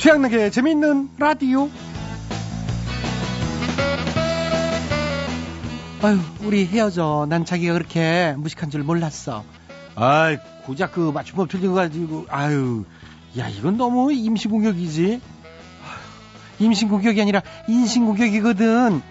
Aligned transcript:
최양락의 0.00 0.50
재미있는 0.50 1.10
라디오. 1.18 1.68
아유, 6.00 6.18
우리 6.42 6.64
헤어져. 6.64 7.26
난 7.28 7.44
자기가 7.44 7.74
그렇게 7.74 8.34
무식한 8.38 8.70
줄 8.70 8.82
몰랐어. 8.82 9.44
아이, 9.96 10.38
고작 10.64 10.92
그 10.92 11.10
맞춤법 11.12 11.50
틀려가지고, 11.50 12.28
아유, 12.30 12.86
야, 13.36 13.46
이건 13.50 13.76
너무 13.76 14.10
임신공격이지. 14.10 15.20
임신공격이 16.60 17.20
아니라 17.20 17.42
인신공격이거든. 17.68 19.02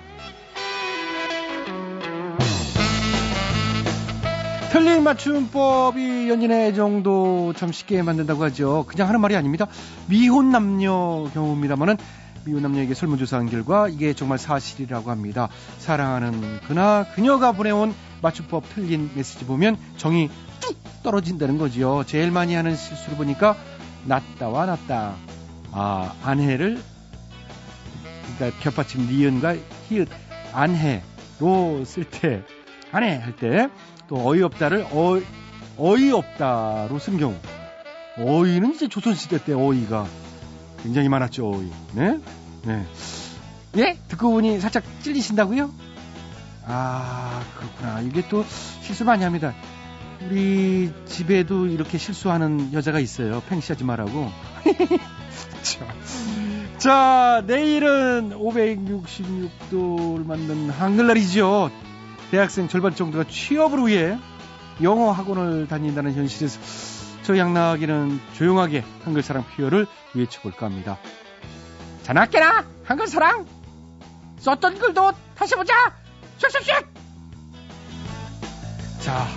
틀린 4.71 5.03
맞춤법이 5.03 6.29
연인의 6.29 6.67
애정도 6.67 7.53
참 7.57 7.71
쉽게 7.71 8.03
만든다고 8.03 8.43
하죠. 8.45 8.85
그냥 8.87 9.07
하는 9.07 9.19
말이 9.19 9.35
아닙니다. 9.35 9.65
미혼 10.07 10.51
남녀 10.51 11.27
경우입니다만은 11.33 11.97
미혼 12.45 12.61
남녀에게 12.61 12.93
설문조사한 12.93 13.49
결과 13.49 13.87
이게 13.87 14.13
정말 14.13 14.37
사실이라고 14.37 15.09
합니다. 15.09 15.49
사랑하는 15.79 16.59
그나 16.67 17.05
그녀가 17.15 17.51
보내온 17.51 17.95
맞춤법 18.21 18.63
틀린 18.75 19.09
메시지 19.15 19.45
보면 19.45 19.75
정이 19.97 20.29
뚝 20.59 20.77
떨어진다는 21.01 21.57
거지요. 21.57 22.03
제일 22.05 22.29
많이 22.29 22.53
하는 22.53 22.75
실수를 22.75 23.17
보니까 23.17 23.55
낫다와 24.05 24.67
낫다. 24.67 25.15
아, 25.71 26.13
아내를 26.23 26.79
그러니까 28.37 28.59
겹받침 28.61 29.07
니은과 29.07 29.55
히읗 29.89 30.09
안해로 30.53 31.85
쓸 31.85 32.03
때 32.03 32.43
안해 32.91 33.17
할 33.17 33.35
때 33.35 33.69
또 34.09 34.27
어이없다를 34.27 34.87
어, 34.91 35.21
어이없다로 35.77 36.97
쓴 36.99 37.17
경우 37.17 37.35
어이는 38.17 38.73
이제 38.73 38.87
조선시대 38.87 39.45
때 39.45 39.53
어이가 39.53 40.07
굉장히 40.83 41.07
많았죠 41.07 41.49
어이 41.49 41.69
네? 41.93 42.19
네. 42.65 42.85
예? 43.77 43.97
듣고 44.07 44.31
보니 44.31 44.59
살짝 44.59 44.83
찔리신다고요? 45.03 45.71
아 46.65 47.41
그렇구나 47.55 48.01
이게 48.01 48.27
또 48.27 48.43
실수 48.81 49.05
많이 49.05 49.23
합니다 49.23 49.53
우리 50.25 50.91
집에도 51.05 51.67
이렇게 51.67 51.97
실수하는 51.97 52.73
여자가 52.73 52.99
있어요 52.99 53.41
팽시 53.47 53.71
하지 53.71 53.83
말라고 53.83 54.29
자, 55.61 55.85
자, 56.77 57.43
내일은 57.45 58.31
566도를 58.31 60.25
맞는 60.25 60.69
한글날이죠. 60.69 61.69
대학생 62.31 62.67
절반 62.67 62.95
정도가 62.95 63.25
취업을 63.25 63.87
위해 63.87 64.17
영어 64.81 65.11
학원을 65.11 65.67
다닌다는 65.67 66.13
현실에서 66.13 66.59
저 67.23 67.37
양락이는 67.37 68.19
조용하게 68.33 68.83
한글 69.03 69.21
사랑 69.21 69.43
표현을 69.43 69.87
외쳐볼까 70.13 70.65
합니다. 70.65 70.97
자나깨나 72.03 72.65
한글 72.83 73.07
사랑 73.07 73.45
썼던 74.39 74.79
글도 74.79 75.11
다시 75.35 75.55
보자 75.55 75.73
슉슉슉 76.39 76.85
자 79.01 79.27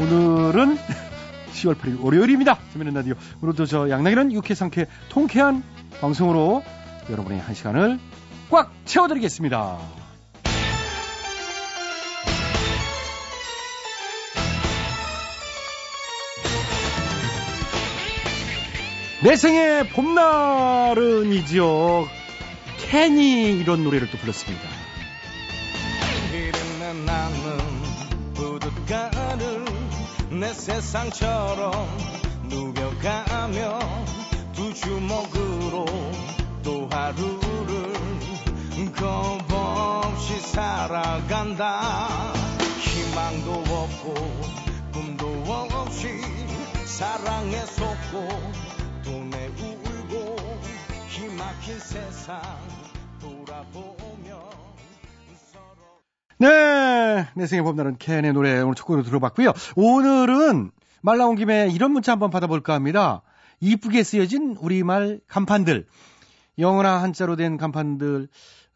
오늘은 0.00 0.78
10월 1.52 1.76
8일 1.76 2.02
월요일입니다. 2.02 2.58
재미있는 2.72 2.94
라디오 2.94 3.14
오늘도 3.42 3.66
저 3.66 3.90
양락이는 3.90 4.32
유쾌 4.32 4.54
상쾌 4.54 4.86
통쾌한 5.08 5.62
방송으로 6.00 6.62
여러분의 7.10 7.40
한 7.40 7.54
시간을 7.54 7.98
꽉 8.50 8.72
채워드리겠습니다. 8.84 10.07
내 19.20 19.34
생의 19.34 19.88
봄날은이지요. 19.88 21.66
캔이 22.78 23.58
이런 23.58 23.82
노래를 23.82 24.08
또 24.10 24.18
불렀습니다. 24.18 24.68
내 30.30 30.52
세상처럼 30.52 31.72
누벼가며 32.44 33.78
두 34.52 34.72
주먹으로 34.72 35.84
또 36.62 36.88
하루를 36.88 37.92
겁없이 38.94 40.40
살아간다 40.40 42.32
희망도 42.80 43.52
없고 43.52 44.14
꿈도 44.92 45.44
없이 45.48 46.20
사랑에 46.84 47.58
속고 47.66 48.67
네, 56.38 57.26
내 57.34 57.46
생의 57.46 57.64
봄날은 57.64 57.96
캔의 57.98 58.32
노래 58.32 58.60
오늘 58.60 58.76
첫 58.76 58.84
곡으로 58.84 59.02
들어봤고요. 59.02 59.52
오늘은 59.74 60.70
말 61.02 61.18
나온 61.18 61.34
김에 61.34 61.68
이런 61.72 61.90
문자 61.90 62.12
한번 62.12 62.30
받아볼까 62.30 62.74
합니다. 62.74 63.22
이쁘게 63.58 64.04
쓰여진 64.04 64.56
우리말 64.60 65.20
간판들. 65.26 65.86
영어나 66.58 67.02
한자로 67.02 67.34
된 67.34 67.56
간판들 67.56 68.28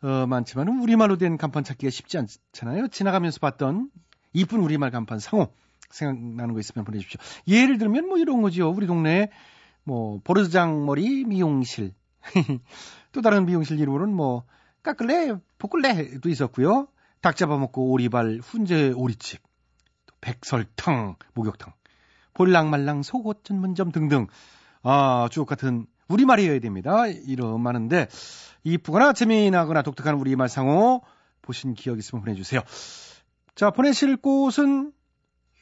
어, 0.03 0.26
많지만 0.26 0.66
우리말로 0.66 1.16
된 1.19 1.36
간판 1.36 1.62
찾기가 1.62 1.91
쉽지 1.91 2.19
않잖아요. 2.19 2.88
지나가면서 2.88 3.38
봤던 3.38 3.91
이쁜 4.32 4.59
우리말 4.59 4.91
간판 4.91 5.20
상호 5.20 5.53
생각나는 5.91 6.54
거 6.54 6.60
있으면 6.60 6.84
보내주십시오. 6.84 7.20
예를 7.47 7.78
들면 7.78 8.09
뭐 8.09 8.19
이런 8.19 8.42
거죠. 8.42 8.69
우리 8.69 8.88
동네에 8.88 9.28
뭐 9.84 10.20
보르장머리 10.24 11.24
미용실 11.24 11.92
또 13.12 13.22
다른 13.22 13.47
미용실 13.47 13.78
이름으로는 13.81 14.15
뭐 14.15 14.44
깎을래 14.83 15.34
볶을래도 15.59 16.28
있었고요. 16.28 16.88
닭 17.21 17.37
잡아먹고 17.37 17.91
오리발 17.93 18.41
훈제 18.43 18.93
오리집 18.97 19.41
또 20.06 20.15
백설탕 20.21 21.16
목욕탕 21.34 21.72
볼랑말랑 22.34 23.03
속옷 23.03 23.44
전문점 23.44 23.93
등등 23.93 24.27
아 24.83 25.28
주옥 25.31 25.49
같은 25.49 25.87
우리말이어야 26.09 26.59
됩니다. 26.59 27.06
이름 27.06 27.60
많은데 27.60 28.09
이쁘거나 28.65 29.12
재미나거나 29.12 29.83
독특한 29.83 30.16
우리말 30.16 30.49
상호 30.49 31.03
보신 31.43 31.75
기억 31.75 31.99
있으면 31.99 32.22
보내주세요. 32.22 32.60
자 33.54 33.71
보내실 33.71 34.16
곳은 34.16 34.93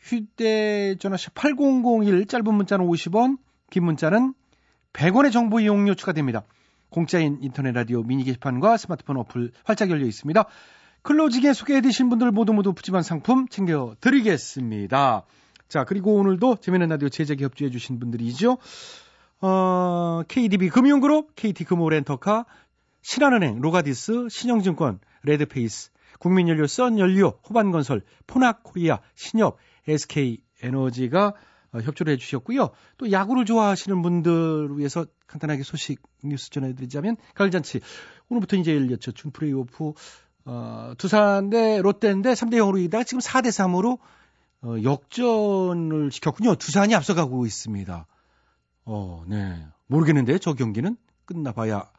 휴대전화 0.01 1.17
샵 1.17 1.35
8001 1.35 2.27
짧은 2.27 2.55
문자는 2.55 2.87
50원 2.87 3.39
긴 3.71 3.85
문자는 3.85 4.35
100원의 4.93 5.33
정보 5.33 5.61
이용료 5.61 5.95
추가됩니다. 5.95 6.45
공짜인 6.91 7.39
인터넷 7.41 7.73
라디오 7.73 8.03
미니 8.03 8.25
게시판과 8.25 8.77
스마트폰 8.77 9.17
어플 9.19 9.53
활짝 9.65 9.91
열려 9.91 10.07
있습니다. 10.07 10.45
클로징에 11.03 11.53
소개해드신 11.53 12.11
분들 12.11 12.31
모두 12.33 12.53
모두 12.53 12.73
푸짐한 12.73 13.03
상품 13.03 13.49
챙겨드리겠습니다. 13.49 15.25
자, 15.69 15.85
그리고 15.85 16.17
오늘도 16.17 16.57
재미있는 16.57 16.89
라디오 16.89 17.09
제작에 17.09 17.39
협조해주신 17.41 18.01
분들이죠. 18.01 18.59
어, 19.41 20.23
KDB 20.29 20.69
금융그룹, 20.69 21.35
KT금호렌터카, 21.37 22.45
신한은행, 23.03 23.61
로가디스, 23.61 24.29
신영증권, 24.29 24.99
레드페이스, 25.23 25.91
국민연료, 26.19 26.67
썬연료, 26.67 27.39
호반건설, 27.49 28.03
포낙코리아, 28.27 29.01
신협, 29.15 29.57
SK에너지가 29.89 31.29
어, 31.29 31.33
협조를 31.73 32.15
해주셨고요. 32.15 32.71
또 32.99 33.13
야구를 33.13 33.45
좋아하시는 33.45 34.03
분들 34.03 34.79
위해서 34.79 35.07
간단하게 35.27 35.63
소식 35.63 36.03
뉴스 36.25 36.51
전해드리자면 36.51 37.17
가을잔치 37.35 37.81
오늘부터 38.29 38.57
이제 38.57 38.75
열렸죠. 38.75 39.13
준 39.13 39.31
플레이오프 39.31 39.93
어, 40.47 40.93
두산 40.99 41.51
대 41.51 41.81
롯데인데 41.81 42.33
3대 42.33 42.55
0으로 42.55 42.83
이다가 42.83 43.05
지금 43.05 43.21
4대 43.21 43.49
3으로 43.49 43.99
어, 44.63 44.77
역전을 44.83 46.11
시켰군요. 46.11 46.57
두산이 46.57 46.95
앞서가고 46.95 47.47
있습니다. 47.47 48.07
어, 48.85 49.25
네. 49.29 49.65
모르겠는데 49.87 50.39
저 50.39 50.55
경기는 50.55 50.97
끝나봐야 51.25 51.91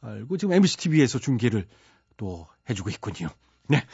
알고 0.00 0.36
지금 0.36 0.54
MBC 0.54 0.76
TV에서 0.76 1.18
중계를 1.18 1.66
또 2.16 2.46
해주고 2.70 2.90
있군요. 2.90 3.28
네. 3.68 3.84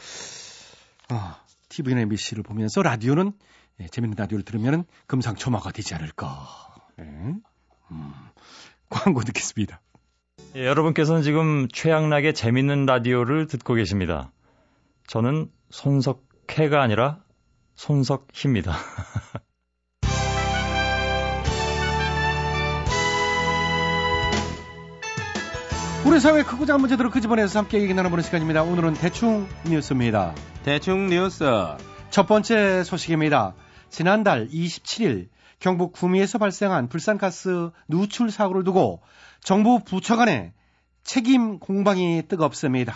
어, 1.11 1.35
TV나 1.69 2.01
MBC를 2.01 2.43
보면서 2.43 2.81
라디오는 2.81 3.33
네, 3.77 3.87
재밌는 3.87 4.15
라디오를 4.17 4.45
들으면 4.45 4.85
금상첨화가 5.07 5.71
되지 5.71 5.95
않을까. 5.95 6.47
네. 6.97 7.05
음, 7.91 8.13
광고 8.89 9.21
듣겠습니다. 9.21 9.81
예, 10.55 10.65
여러분께서는 10.65 11.21
지금 11.21 11.67
최양락의 11.67 12.33
재밌는 12.33 12.85
라디오를 12.85 13.47
듣고 13.47 13.73
계십니다. 13.73 14.31
저는 15.07 15.51
손석해가 15.69 16.81
아니라 16.81 17.19
손석희입니다. 17.75 18.73
우리 26.05 26.19
사회 26.19 26.43
크고 26.43 26.65
작은 26.65 26.81
문제들을 26.81 27.09
끄집어내서 27.09 27.59
함께 27.59 27.81
얘기 27.81 27.93
나눠보는 27.93 28.23
시간입니다. 28.23 28.63
오늘은 28.63 28.93
대충 28.93 29.47
뉴스입니다. 29.67 30.33
대충 30.63 31.07
뉴스. 31.07 31.43
첫 32.11 32.27
번째 32.27 32.83
소식입니다. 32.83 33.55
지난달 33.95 34.49
27일 34.49 35.29
경북 35.57 35.93
구미에서 35.93 36.37
발생한 36.37 36.89
불산가스 36.89 37.69
누출 37.87 38.29
사고를 38.29 38.65
두고 38.65 39.01
정부 39.39 39.85
부처 39.85 40.17
간에 40.17 40.51
책임 41.05 41.59
공방이 41.59 42.23
뜨겁습니다. 42.27 42.93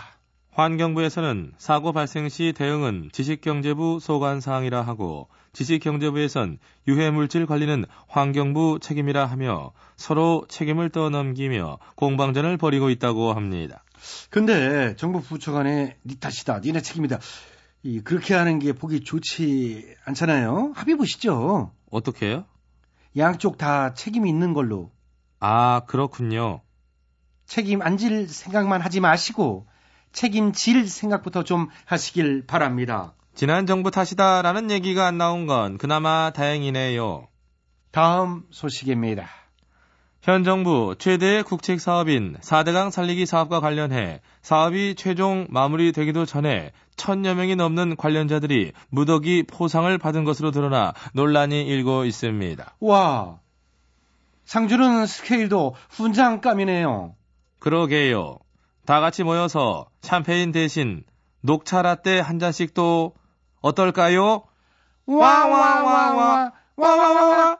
환경부에서는 0.51 1.53
사고 1.57 1.93
발생 1.93 2.27
시 2.27 2.51
대응은 2.53 3.11
지식경제부 3.13 3.99
소관 4.01 4.41
사항이라 4.41 4.81
하고 4.81 5.29
지식경제부에선 5.53 6.57
유해물질 6.89 7.45
관리는 7.45 7.85
환경부 8.09 8.79
책임이라 8.81 9.25
하며 9.25 9.71
서로 9.95 10.43
책임을 10.49 10.89
떠넘기며 10.89 11.77
공방전을 11.95 12.57
벌이고 12.57 12.89
있다고 12.89 13.31
합니다. 13.31 13.85
근데 14.29 14.97
정부 14.97 15.21
부처 15.21 15.53
간에 15.53 15.95
니 16.05 16.19
탓이다, 16.19 16.59
니네 16.59 16.81
책임이다. 16.81 17.19
이 17.83 18.01
그렇게 18.01 18.33
하는 18.33 18.59
게 18.59 18.73
보기 18.73 19.03
좋지 19.03 19.95
않잖아요. 20.05 20.73
합의 20.75 20.95
보시죠. 20.97 21.71
어떻게 21.89 22.27
해요? 22.27 22.45
양쪽 23.17 23.57
다 23.57 23.93
책임이 23.93 24.29
있는 24.29 24.53
걸로 24.53 24.91
아, 25.39 25.81
그렇군요. 25.87 26.61
책임 27.45 27.81
안 27.81 27.97
질 27.97 28.27
생각만 28.27 28.81
하지 28.81 28.99
마시고 28.99 29.65
책임질 30.11 30.87
생각부터 30.87 31.43
좀 31.43 31.69
하시길 31.85 32.45
바랍니다. 32.45 33.13
지난 33.33 33.65
정부 33.65 33.89
탓이다라는 33.89 34.69
얘기가 34.69 35.07
안 35.07 35.17
나온 35.17 35.45
건 35.45 35.77
그나마 35.77 36.31
다행이네요. 36.35 37.27
다음 37.91 38.43
소식입니다. 38.51 39.27
현 40.21 40.43
정부 40.43 40.95
최대의 40.99 41.43
국책 41.43 41.79
사업인 41.79 42.35
4대강 42.41 42.91
살리기 42.91 43.25
사업과 43.25 43.61
관련해 43.61 44.19
사업이 44.41 44.95
최종 44.95 45.47
마무리되기도 45.49 46.25
전에 46.25 46.73
천여 46.97 47.35
명이 47.35 47.55
넘는 47.55 47.95
관련자들이 47.95 48.73
무더기 48.89 49.43
포상을 49.43 49.97
받은 49.97 50.25
것으로 50.25 50.51
드러나 50.51 50.93
논란이 51.13 51.61
일고 51.61 52.03
있습니다. 52.03 52.75
와, 52.81 53.39
상주는 54.43 55.05
스케일도 55.05 55.75
훈장감이네요. 55.89 57.15
그러게요. 57.59 58.39
다 58.85 58.99
같이 58.99 59.23
모여서 59.23 59.87
샴페인 60.01 60.51
대신 60.51 61.03
녹차 61.41 61.81
라떼 61.81 62.19
한 62.19 62.39
잔씩 62.39 62.73
또 62.73 63.13
어떨까요? 63.61 64.43
와와와와 65.05 66.51
와와와 66.75 67.59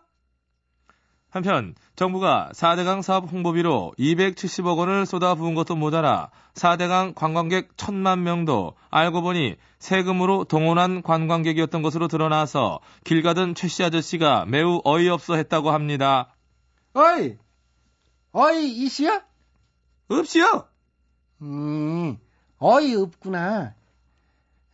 한편 1.30 1.76
정부가 1.96 2.50
4대강 2.54 3.04
사업 3.04 3.32
홍보비로 3.32 3.94
270억 4.00 4.78
원을 4.78 5.06
쏟아부은 5.06 5.54
것도 5.54 5.76
모자라 5.76 6.32
4대강 6.56 7.14
관광객 7.14 7.78
1000만 7.78 8.20
명도 8.20 8.74
알고 8.90 9.22
보니 9.22 9.56
세금으로 9.78 10.46
동원한 10.46 11.04
관광객이었던 11.04 11.84
것으로 11.84 12.08
드러나서 12.08 12.80
길 13.04 13.22
가던 13.22 13.54
최씨 13.54 13.84
아저씨가 13.84 14.46
매우 14.46 14.82
어이없어 14.84 15.36
했다고 15.36 15.70
합니다. 15.70 16.34
어이, 16.94 17.38
어이 18.32 18.68
이씨야? 18.68 19.22
없이요? 20.08 20.68
음, 21.44 22.18
어이 22.58 22.96
없구나. 22.96 23.76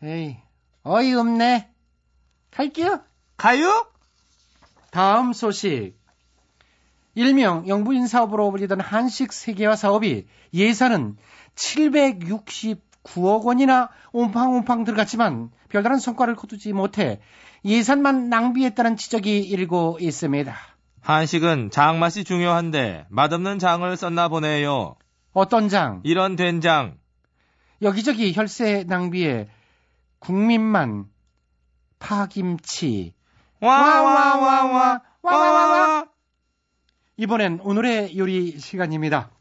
에이, 0.01 0.37
어이 0.83 1.13
없네. 1.13 1.69
갈게요. 2.51 3.01
가요? 3.35 3.87
다음 4.91 5.33
소식. 5.33 6.04
일명 7.15 7.67
영부인 7.67 8.07
사업으로 8.07 8.51
불리던 8.51 8.81
한식 8.81 9.33
세계화 9.33 9.75
사업이 9.75 10.27
예산은 10.53 11.15
769억 11.55 13.43
원이나 13.45 13.89
옴팡옴팡 14.11 14.83
들어갔지만 14.83 15.49
별다른 15.69 15.97
성과를 15.97 16.35
거두지 16.35 16.73
못해 16.73 17.21
예산만 17.63 18.29
낭비했다는 18.29 18.97
지적이 18.97 19.39
일고 19.39 19.97
있습니다. 19.99 20.55
한식은 21.01 21.69
장맛이 21.71 22.23
중요한데 22.23 23.07
맛없는 23.09 23.59
장을 23.59 23.95
썼나 23.95 24.27
보네요. 24.27 24.95
어떤 25.33 25.69
장? 25.69 26.01
이런 26.03 26.35
된장. 26.35 26.97
여기저기 27.81 28.33
혈세 28.33 28.85
낭비에 28.87 29.49
국민만 30.19 31.05
파김치. 31.99 33.13
와와와와 33.61 35.01
와와와 35.21 36.05
이번엔 37.17 37.61
오늘의 37.63 38.17
요리 38.17 38.59
시간입니다. 38.59 39.31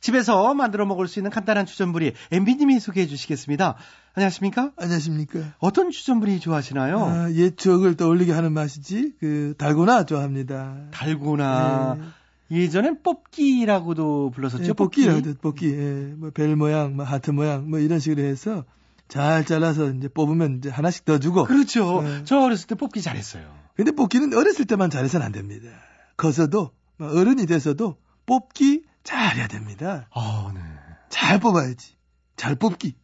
집에서 0.00 0.54
만들어 0.54 0.86
먹을 0.86 1.06
수 1.06 1.18
있는 1.18 1.30
간단한 1.30 1.66
주전부리 1.66 2.12
MB님이 2.30 2.80
소개해 2.80 3.06
주시겠습니다. 3.06 3.76
안녕하십니까? 4.14 4.72
안녕하십니까. 4.76 5.40
어떤 5.58 5.90
주전부리 5.90 6.40
좋아하시나요? 6.40 6.98
아, 6.98 7.30
옛 7.32 7.56
추억을 7.56 7.96
떠올리게 7.96 8.32
하는 8.32 8.52
맛이지. 8.52 9.14
그 9.20 9.54
달고나 9.58 10.04
좋아합니다. 10.04 10.88
달고나. 10.90 11.96
네. 11.98 12.58
예전엔 12.58 13.02
뽑기라고도 13.02 14.30
불렀었죠. 14.30 14.64
예, 14.64 14.72
뽑기라도 14.72 15.34
뽑기. 15.42 15.66
예, 15.66 16.14
뭐벨 16.16 16.56
모양, 16.56 16.96
뭐 16.96 17.04
하트 17.04 17.30
모양, 17.30 17.68
뭐 17.68 17.78
이런 17.78 17.98
식으로 17.98 18.26
해서 18.26 18.64
잘 19.08 19.44
잘라서 19.44 19.90
이제 19.90 20.08
뽑으면 20.08 20.58
이제 20.58 20.70
하나씩 20.70 21.04
더 21.04 21.18
주고. 21.18 21.44
그렇죠. 21.44 22.00
네. 22.02 22.22
저 22.24 22.38
어렸을 22.40 22.66
때 22.66 22.74
뽑기 22.74 23.02
잘했어요. 23.02 23.44
근데 23.76 23.92
뽑기는 23.92 24.32
어렸을 24.32 24.64
때만 24.64 24.88
잘해서는 24.88 25.26
안 25.26 25.32
됩니다. 25.32 25.68
커서도 26.16 26.58
뭐 26.58 26.77
어른이 27.00 27.46
돼서도 27.46 27.96
뽑기 28.26 28.84
잘해야 29.02 29.48
됩니다. 29.48 30.08
아, 30.12 30.52
네. 30.54 30.60
잘 31.08 31.38
뽑아야지. 31.40 31.96
잘 32.36 32.54
뽑기. 32.54 32.96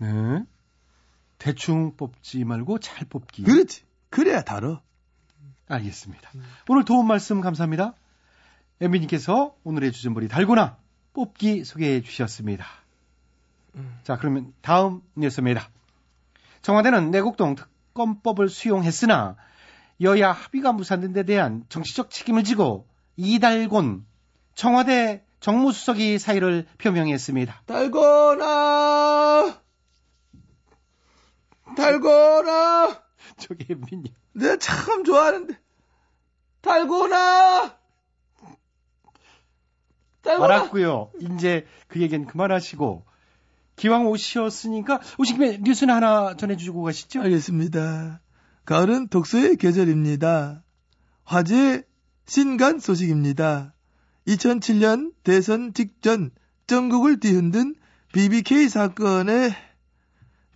네. 0.00 0.44
대충 1.38 1.96
뽑지 1.96 2.44
말고 2.44 2.78
잘 2.80 3.06
뽑기. 3.08 3.42
그렇지. 3.42 3.84
그래야 4.08 4.42
달어. 4.42 4.82
알겠습니다. 5.68 6.30
오늘 6.68 6.84
도움 6.84 7.06
말씀 7.06 7.40
감사합니다. 7.40 7.94
엠비님께서 8.80 9.54
오늘의 9.62 9.92
주전부리 9.92 10.28
달고나 10.28 10.78
뽑기 11.12 11.64
소개해 11.64 12.02
주셨습니다. 12.02 12.66
자, 14.02 14.16
그러면 14.16 14.52
다음 14.62 15.02
뉴스입니다. 15.16 15.68
청와대는 16.62 17.10
내곡동 17.10 17.54
특검법을 17.54 18.48
수용했으나 18.48 19.36
여야 20.00 20.32
합의가 20.32 20.72
무산된 20.72 21.12
데 21.12 21.22
대한 21.24 21.64
정치적 21.68 22.10
책임을 22.10 22.42
지고 22.42 22.86
이달곤 23.20 24.06
청와대 24.54 25.24
정무수석이 25.40 26.18
사의를 26.18 26.66
표명했습니다. 26.78 27.62
달고나! 27.66 29.60
달고나! 31.76 33.02
저기 33.38 33.66
엠비님. 33.70 34.12
내가 34.32 34.56
참 34.56 35.04
좋아하는데. 35.04 35.58
달고나! 36.62 37.76
달고나! 40.22 40.44
알았고요. 40.44 41.12
이제 41.20 41.66
그 41.88 42.00
얘기는 42.00 42.26
그만하시고 42.26 43.04
기왕 43.76 44.06
오셨으니까 44.08 45.00
오신 45.18 45.38
김에 45.38 45.58
뉴스는 45.62 45.94
하나 45.94 46.36
전해주고 46.36 46.82
가시죠. 46.82 47.22
알겠습니다. 47.22 48.20
가을은 48.66 49.08
독서의 49.08 49.56
계절입니다. 49.56 50.62
화제 51.24 51.84
신간 52.30 52.78
소식입니다. 52.78 53.74
2007년 54.28 55.12
대선 55.24 55.74
직전 55.74 56.30
전국을 56.68 57.18
뒤흔든 57.18 57.74
BBK 58.12 58.68
사건의 58.68 59.52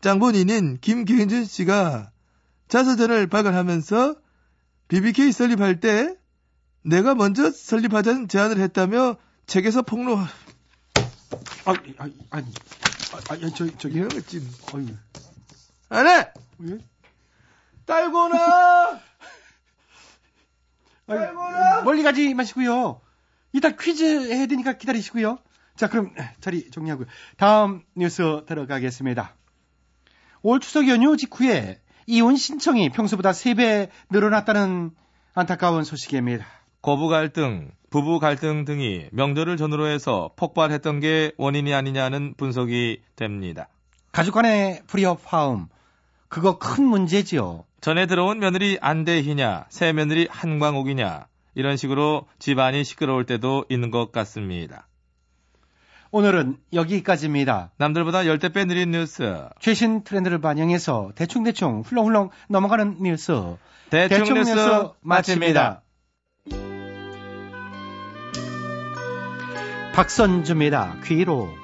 장본인인 0.01 0.79
김경준 0.81 1.45
씨가 1.45 2.13
자서전을 2.69 3.27
발간하면서 3.27 4.15
BBK 4.87 5.33
설립할 5.33 5.81
때 5.81 6.15
내가 6.83 7.17
먼저 7.17 7.51
설립하자는 7.51 8.29
제안을 8.29 8.61
했다며 8.61 9.17
책에서 9.47 9.83
폭로, 9.83 10.17
아, 10.17 10.29
아니, 11.65 11.93
아니, 11.99 12.15
아니, 12.31 12.55
아니, 13.31 13.53
저, 13.53 13.67
저기, 13.79 13.97
이런 13.97 14.11
거지. 14.11 14.49
어유, 14.73 14.87
안 15.89 16.07
해! 16.07 16.33
예? 16.69 16.79
달고나! 17.85 19.14
달고나! 21.07 21.83
멀리 21.83 22.03
가지 22.03 22.35
마시고요. 22.35 23.01
이따 23.53 23.71
퀴즈 23.71 24.33
해야 24.33 24.47
되니까 24.47 24.75
기다리시고요. 24.75 25.39
자, 25.77 25.89
그럼 25.89 26.13
자리 26.41 26.71
정리하고요. 26.71 27.07
다음 27.37 27.83
뉴스 27.95 28.43
들어가겠습니다. 28.47 29.35
올 30.43 30.61
추석 30.61 30.89
연휴 30.89 31.17
직후에 31.17 31.81
이혼 32.07 32.37
신청이 32.37 32.91
평소보다 32.91 33.31
3배 33.31 33.89
늘어났다는 34.11 34.91
안타까운 35.35 35.85
소식입니다. 35.85 36.47
고부 36.81 37.09
갈등, 37.09 37.71
부부 37.91 38.19
갈등 38.19 38.65
등이 38.65 39.09
명절을 39.13 39.57
전후로 39.57 39.87
해서 39.87 40.31
폭발했던 40.37 41.01
게 41.01 41.33
원인이 41.39 41.73
아니냐는 41.73 42.35
분석이 42.37 43.01
됩니다. 43.17 43.69
가족 44.13 44.33
간의 44.33 44.83
불협 44.87 45.21
화음, 45.25 45.69
그거 46.29 46.59
큰 46.59 46.85
문제지요. 46.85 47.65
전에 47.85 48.07
들어온 48.07 48.39
며느리 48.39 48.79
안대희냐, 48.81 49.67
새 49.69 49.93
며느리 49.93 50.27
한광옥이냐, 50.31 51.27
이런 51.55 51.77
식으로 51.77 52.27
집안이 52.39 52.83
시끄러울 52.83 53.27
때도 53.27 53.67
있는 53.69 53.91
것 53.91 54.11
같습니다. 54.11 54.89
오늘은 56.11 56.57
여기까지입니다. 56.73 57.73
남들보다 57.77 58.27
열대 58.27 58.55
빼 58.55 58.65
느린 58.65 58.93
뉴스. 58.93 59.51
최신 59.61 60.03
트렌드를 60.03 60.41
반영해서 60.41 61.13
대충대충 61.15 61.83
훌렁훌렁 61.83 62.31
넘어가는 62.49 63.03
뉴스. 63.03 63.33
대충, 63.91 64.19
대충 64.19 64.35
뉴스, 64.37 64.55
뉴스 64.55 64.89
마칩니다. 65.03 65.83
박선주입니다. 69.93 71.01
귀로. 71.05 71.64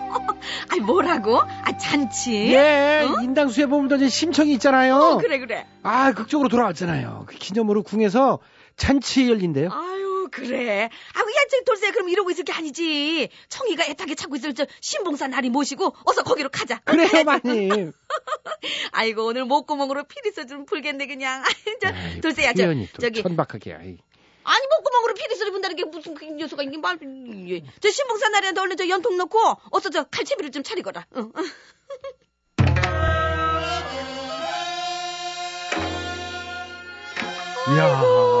아이 0.69 0.79
뭐라고? 0.79 1.39
아 1.39 1.77
잔치? 1.77 2.53
예, 2.53 3.05
어? 3.07 3.21
인당수에 3.21 3.65
보면 3.65 3.87
더 3.87 3.95
이제 3.95 4.09
심청이 4.09 4.53
있잖아요. 4.53 4.95
어, 4.95 5.17
그래 5.17 5.39
그래. 5.39 5.65
아, 5.83 6.11
극적으로 6.13 6.49
돌아왔잖아요. 6.49 7.25
그 7.27 7.35
기념으로 7.37 7.83
궁에서 7.83 8.39
잔치 8.77 9.29
열린대요. 9.29 9.69
아유 9.71 10.29
그래. 10.31 10.89
아우 11.13 11.23
야저 11.23 11.63
돌쇠 11.65 11.91
그럼 11.91 12.09
이러고 12.09 12.31
있을 12.31 12.43
게 12.43 12.53
아니지. 12.53 13.29
청이가 13.49 13.85
애타게 13.85 14.15
찾고 14.15 14.35
있을 14.37 14.53
저 14.53 14.65
신봉사 14.79 15.27
날이 15.27 15.49
모시고 15.49 15.95
어서 16.05 16.23
거기로 16.23 16.49
가자. 16.49 16.79
그래요, 16.79 17.23
마님. 17.25 17.91
아이고 18.91 19.25
오늘 19.25 19.45
목구멍으로 19.45 20.03
피리소 20.05 20.45
좀 20.47 20.65
불겠네 20.65 21.07
그냥. 21.07 21.43
저 21.81 21.89
아이, 21.89 22.21
돌쇠야 22.21 22.53
저 22.53 22.73
저기 22.99 23.21
천박하게. 23.21 23.73
아이. 23.73 23.97
아니 24.43 24.67
목구멍으로 24.77 25.13
피리 25.13 25.35
소리 25.35 25.51
분다는 25.51 25.75
게 25.75 25.83
무슨 25.85 26.13
그 26.15 26.25
녀석아 26.25 26.63
이게 26.63 26.77
말. 26.77 26.97
예. 27.49 27.61
저 27.79 27.89
신봉사 27.89 28.29
날이한테 28.29 28.61
얼른 28.61 28.77
저 28.77 28.87
연통 28.89 29.17
넣고 29.17 29.37
어서 29.71 29.89
저 29.89 30.03
칼채비를 30.05 30.51
좀 30.51 30.63
차리거라. 30.63 31.05
응. 31.17 31.31
이야. 37.73 37.85
어, 37.85 38.07
야, 38.07 38.40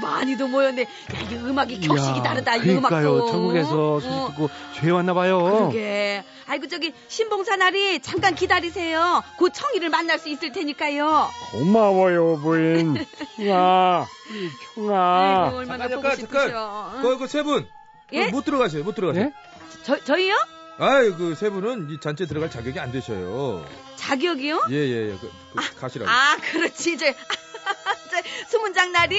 많이도 0.00 0.48
모였네. 0.48 0.82
야, 0.82 0.86
이게 1.22 1.36
음악이 1.36 1.80
격식이 1.80 2.16
이야, 2.18 2.22
다르다, 2.22 2.56
이 2.56 2.60
그러니까요. 2.60 3.08
음악도. 3.14 3.30
전국에서 3.30 4.00
소식 4.00 4.08
어, 4.10 4.28
듣고 4.30 4.50
죄 4.74 4.90
왔나 4.90 5.14
봐요. 5.14 5.42
그러게. 5.42 6.24
아이고, 6.48 6.68
저기, 6.68 6.92
신봉사 7.08 7.56
날이 7.56 8.00
잠깐 8.00 8.34
기다리세요. 8.34 9.22
곧 9.38 9.52
청이를 9.54 9.88
만날 9.90 10.18
수 10.18 10.28
있을 10.28 10.52
테니까요. 10.52 11.28
고마워요, 11.52 12.38
부인. 12.40 12.96
이 13.38 13.46
청아. 14.74 15.44
아이고, 15.44 15.56
얼마나 15.58 15.88
잠깐, 15.88 16.02
보고 16.02 16.16
잠깐, 16.16 16.16
싶으셔. 16.46 16.92
응? 16.96 17.02
그, 17.02 17.18
그세 17.18 17.42
분. 17.42 17.66
예? 18.12 18.28
못 18.28 18.44
들어가세요, 18.44 18.84
못 18.84 18.94
들어가세요. 18.94 19.24
예? 19.26 19.32
저, 19.82 19.98
저희요? 20.04 20.34
아이, 20.78 21.10
그 21.10 21.34
세 21.34 21.48
분은 21.50 21.88
이 21.90 21.98
잔치에 22.00 22.26
들어갈 22.26 22.50
자격이 22.50 22.78
안 22.78 22.92
되셔요. 22.92 23.64
자격이요? 23.96 24.66
예, 24.70 24.74
예, 24.76 25.10
예. 25.10 25.16
그, 25.18 25.32
그 25.54 25.74
가시라고. 25.80 26.10
아, 26.10 26.36
그렇지. 26.52 26.98
저, 26.98 27.06
저 27.06 27.14
수문장 28.48 28.92
날이 28.92 29.16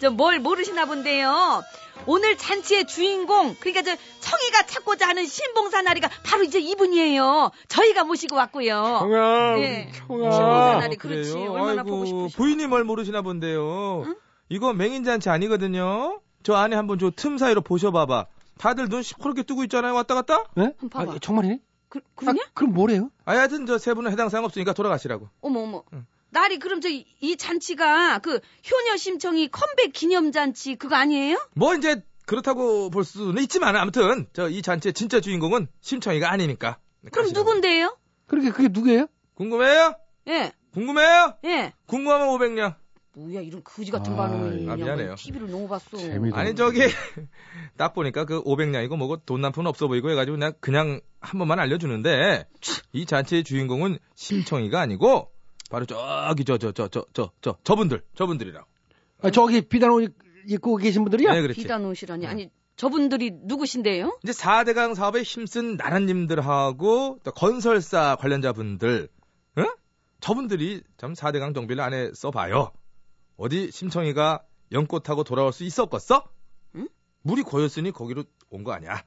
저 0.00 0.10
뭘 0.10 0.38
모르시나 0.40 0.86
본데요. 0.86 1.62
오늘 2.06 2.36
잔치의 2.36 2.86
주인공, 2.86 3.56
그러니까 3.58 3.82
저 3.82 3.96
청이가 4.20 4.66
찾고자 4.66 5.08
하는 5.08 5.24
신봉사 5.26 5.82
날이가 5.82 6.08
바로 6.24 6.44
이제 6.44 6.58
이분이에요. 6.60 7.50
저희가 7.68 8.04
모시고 8.04 8.36
왔고요. 8.36 8.74
청아, 9.00 9.58
예. 9.58 9.90
청아. 10.06 10.30
신봉사 10.30 10.78
날이 10.80 10.96
그렇지. 10.96 11.32
그래요? 11.32 11.52
얼마나 11.52 11.80
아이고, 11.82 11.84
보고 11.90 12.04
싶으셔. 12.06 12.36
부인이 12.36 12.66
뭘 12.66 12.84
모르시나 12.84 13.22
본데요. 13.22 14.02
응? 14.06 14.16
이거 14.50 14.72
맹인 14.74 15.04
잔치 15.04 15.30
아니거든요. 15.30 16.20
저 16.42 16.54
안에 16.54 16.76
한번 16.76 16.98
저 16.98 17.10
틈 17.10 17.38
사이로 17.38 17.62
보셔봐봐. 17.62 18.26
다들 18.58 18.88
눈 18.88 19.02
시퍼렇게 19.02 19.42
뜨고 19.42 19.64
있잖아요. 19.64 19.94
왔다 19.94 20.14
갔다? 20.14 20.44
예? 20.58 20.72
봐봐. 20.90 21.12
아, 21.14 21.18
정말이네? 21.20 21.60
그, 21.88 22.00
그러냐? 22.14 22.42
아, 22.44 22.50
그럼 22.54 22.72
뭐래요? 22.74 23.10
아, 23.24 23.32
하여튼 23.32 23.66
저 23.66 23.78
세 23.78 23.94
분은 23.94 24.12
해당 24.12 24.28
사항 24.28 24.44
없으니까 24.44 24.72
돌아가시라고. 24.74 25.28
어머 25.40 25.60
어머. 25.60 25.82
응. 25.94 26.06
날이 26.36 26.58
그럼 26.58 26.80
저 26.82 26.88
이 26.90 27.36
잔치가 27.38 28.18
그 28.18 28.40
효녀 28.70 28.96
심청이 28.98 29.48
컴백 29.48 29.92
기념 29.94 30.32
잔치 30.32 30.76
그거 30.76 30.94
아니에요? 30.96 31.38
뭐 31.54 31.74
이제 31.74 32.02
그렇다고 32.26 32.90
볼 32.90 33.04
수는 33.04 33.42
있지만 33.44 33.74
아무튼 33.76 34.26
저 34.34 34.48
이 34.50 34.60
잔치의 34.60 34.92
진짜 34.92 35.20
주인공은 35.20 35.66
심청이가 35.80 36.30
아니니까. 36.30 36.78
그럼 37.10 37.24
가시라고. 37.24 37.48
누군데요? 37.48 37.96
그렇게 38.26 38.50
그게 38.50 38.68
누구예요? 38.68 39.06
궁금해요? 39.34 39.94
예. 40.28 40.52
궁금해요? 40.74 41.34
예. 41.44 41.72
궁금하면 41.86 42.28
500냥. 42.28 42.74
뭐야 43.14 43.40
이런 43.40 43.64
거지 43.64 43.90
같은 43.90 44.12
아, 44.12 44.16
반응이 44.16 44.68
아, 44.68 44.76
미안해요. 44.76 45.14
TV를 45.16 45.50
너무 45.50 45.66
봤어. 45.68 45.96
재미도 45.96 46.36
아니 46.36 46.54
저기 46.54 46.80
딱 47.78 47.94
보니까 47.94 48.24
그 48.26 48.42
500냥이고 48.44 48.94
뭐고 48.96 49.18
돈 49.24 49.40
남편 49.40 49.66
없어 49.66 49.88
보이고 49.88 50.10
해가지고 50.10 50.36
그냥 50.36 50.52
그냥 50.60 51.00
한 51.20 51.38
번만 51.38 51.58
알려주는데 51.60 52.46
이 52.92 53.06
잔치의 53.06 53.44
주인공은 53.44 53.98
심청이가 54.16 54.80
아니고 54.80 55.30
바로 55.70 55.84
저기 55.86 56.44
저 56.44 56.58
저 56.58 56.72
저 56.72 56.88
저 56.88 57.04
저 57.12 57.30
저 57.40 57.56
저분들 57.64 58.02
저분들이라고. 58.14 58.66
아, 59.22 59.30
저기 59.30 59.62
비단 59.62 59.90
옷 59.90 60.14
입고 60.46 60.76
계신 60.76 61.02
분들이요? 61.04 61.32
네 61.32 61.42
그렇지. 61.42 61.60
비단 61.60 61.84
옷이라니. 61.84 62.26
아니 62.26 62.50
저분들이 62.76 63.30
누구신데요? 63.32 64.18
이제 64.22 64.32
4대강 64.32 64.94
사업에 64.94 65.22
힘쓴 65.22 65.76
나라님들하고 65.76 67.20
또 67.22 67.30
건설사 67.32 68.16
관련자분들, 68.20 69.08
응? 69.58 69.66
저분들이 70.20 70.82
참 70.98 71.14
4대강 71.14 71.54
정비를 71.54 71.82
안에 71.82 72.10
써봐요. 72.14 72.72
어디 73.36 73.70
심청이가 73.72 74.42
연꽃 74.72 75.02
타고 75.04 75.24
돌아올 75.24 75.52
수 75.52 75.64
있었겠어? 75.64 76.24
응? 76.76 76.88
물이 77.22 77.42
고였으니 77.42 77.92
거기로 77.92 78.24
온 78.50 78.62
거 78.62 78.72
아니야? 78.72 79.02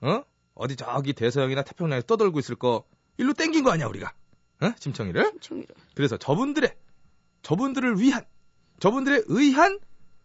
어? 0.00 0.22
어디 0.54 0.76
저기 0.76 1.12
대서양이나 1.12 1.62
태평양에 1.62 2.02
떠돌고 2.06 2.38
있을 2.40 2.56
거 2.56 2.84
일로 3.16 3.32
땡긴 3.32 3.62
거 3.64 3.70
아니야 3.70 3.86
우리가? 3.86 4.12
어? 4.60 4.72
심청이를? 4.78 5.24
심청이를. 5.32 5.74
그래서 5.94 6.16
저분들의 6.16 6.74
저분들을 7.42 8.00
위한 8.00 8.24
저분들의 8.80 9.24
의한 9.26 9.78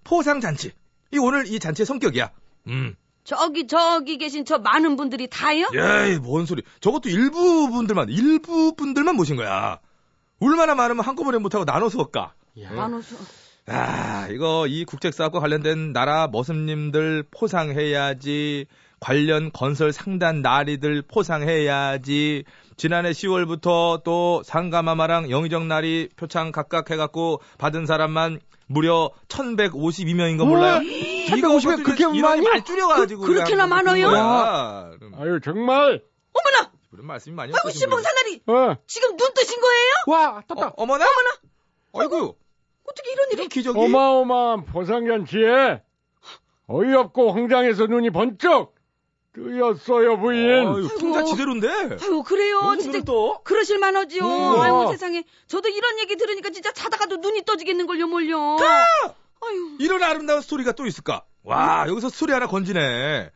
포상 0.04 0.42
잔치. 0.42 0.72
이 1.12 1.18
오늘 1.18 1.48
이 1.48 1.60
잔치의 1.60 1.86
성격이야. 1.86 2.32
음. 2.68 2.96
저기 3.24 3.68
저기 3.68 4.18
계신 4.18 4.44
저 4.44 4.58
많은 4.58 4.98
분들이 4.98 5.28
다요? 5.30 5.68
에이, 5.74 6.20
뭔 6.20 6.46
소리. 6.46 6.62
저것도 6.82 7.10
일부 7.10 7.70
분들만, 7.70 8.10
일부 8.10 8.76
분들만 8.76 9.16
모신 9.16 9.38
거야. 9.38 9.80
얼마나 10.40 10.76
많으면 10.76 11.06
한꺼번에 11.06 11.38
못하고 11.38 11.64
나눠서 11.64 12.00
할까? 12.00 12.34
나눠서. 12.56 13.16
아, 13.68 14.28
이거 14.30 14.68
이 14.68 14.84
국책사업과 14.84 15.40
관련된 15.40 15.94
나라 15.94 16.28
머슴님들 16.28 17.24
포상해야지. 17.32 18.66
관련 19.08 19.52
건설 19.52 19.92
상단 19.92 20.42
나리들 20.42 21.02
포상해야지. 21.02 22.46
지난해 22.78 23.12
10월부터 23.12 24.02
또 24.06 24.42
상가마마랑 24.46 25.30
영의정 25.30 25.68
나리 25.68 26.08
표창 26.16 26.54
각각 26.54 26.90
해갖고 26.90 27.42
받은 27.58 27.86
사람만 27.86 28.40
무려 28.68 29.12
1152명인 29.28 30.38
거 30.38 30.46
몰라요? 30.46 30.76
우와, 30.76 30.82
이거 30.84 31.50
1150명 31.50 31.84
그렇게 31.84 32.04
이렇게 32.04 32.22
많이요? 32.22 32.50
말 32.50 32.64
줄여가지고. 32.64 33.22
그- 33.24 33.28
그렇게나 33.34 33.66
그냥 33.66 33.70
많아요? 33.70 34.08
거야. 34.10 34.92
아유, 35.20 35.40
정말. 35.44 36.02
어머나! 36.32 36.72
그런 36.90 37.06
말씀이 37.06 37.36
많이 37.36 37.50
아이고 37.52 37.68
없으신 37.68 37.82
신봉사 37.82 38.10
날이 38.14 38.42
어. 38.48 38.78
지금 38.88 39.18
눈 39.18 39.34
뜨신 39.34 39.60
거예요? 39.60 39.92
와, 40.08 40.38
어, 40.38 40.42
떴다. 40.48 40.74
어 40.78 40.86
머나? 40.86 41.04
어머나? 41.06 41.30
아이고, 42.06 42.38
어떻게 42.90 43.12
이런 43.12 43.32
일이? 43.34 43.50
기적이? 43.50 43.78
어마어마한 43.78 44.64
포상잔치에 44.66 45.82
어이없고 46.68 47.34
황장해서 47.34 47.88
눈이 47.88 48.10
번쩍 48.12 48.73
뜨 48.73 48.73
였어요 49.38 50.20
부인. 50.20 50.68
아유, 50.68 50.88
통자 51.00 51.24
지대로인데? 51.24 51.68
아유 52.02 52.24
그래요. 52.24 52.76
진짜 52.80 53.02
떠? 53.02 53.42
그러실 53.44 53.80
만하지요. 53.80 54.24
음. 54.24 54.60
아이고 54.62 54.92
세상에. 54.92 55.24
저도 55.48 55.70
이런 55.70 56.00
얘기 56.00 56.16
들으니까 56.16 56.52
진짜 56.52 56.72
자다가도 56.72 57.18
눈이 57.18 57.44
떠지겠는 57.46 57.88
걸요 57.88 58.08
뭘요. 58.08 58.58
아유. 58.62 59.76
이런 59.80 60.04
아름다운 60.04 60.42
스토리가 60.42 60.74
또 60.74 60.86
있을까? 60.86 61.24
와, 61.44 61.86
여기서 61.88 62.10
스토리 62.10 62.32
하나 62.32 62.48
건지네. 62.48 63.32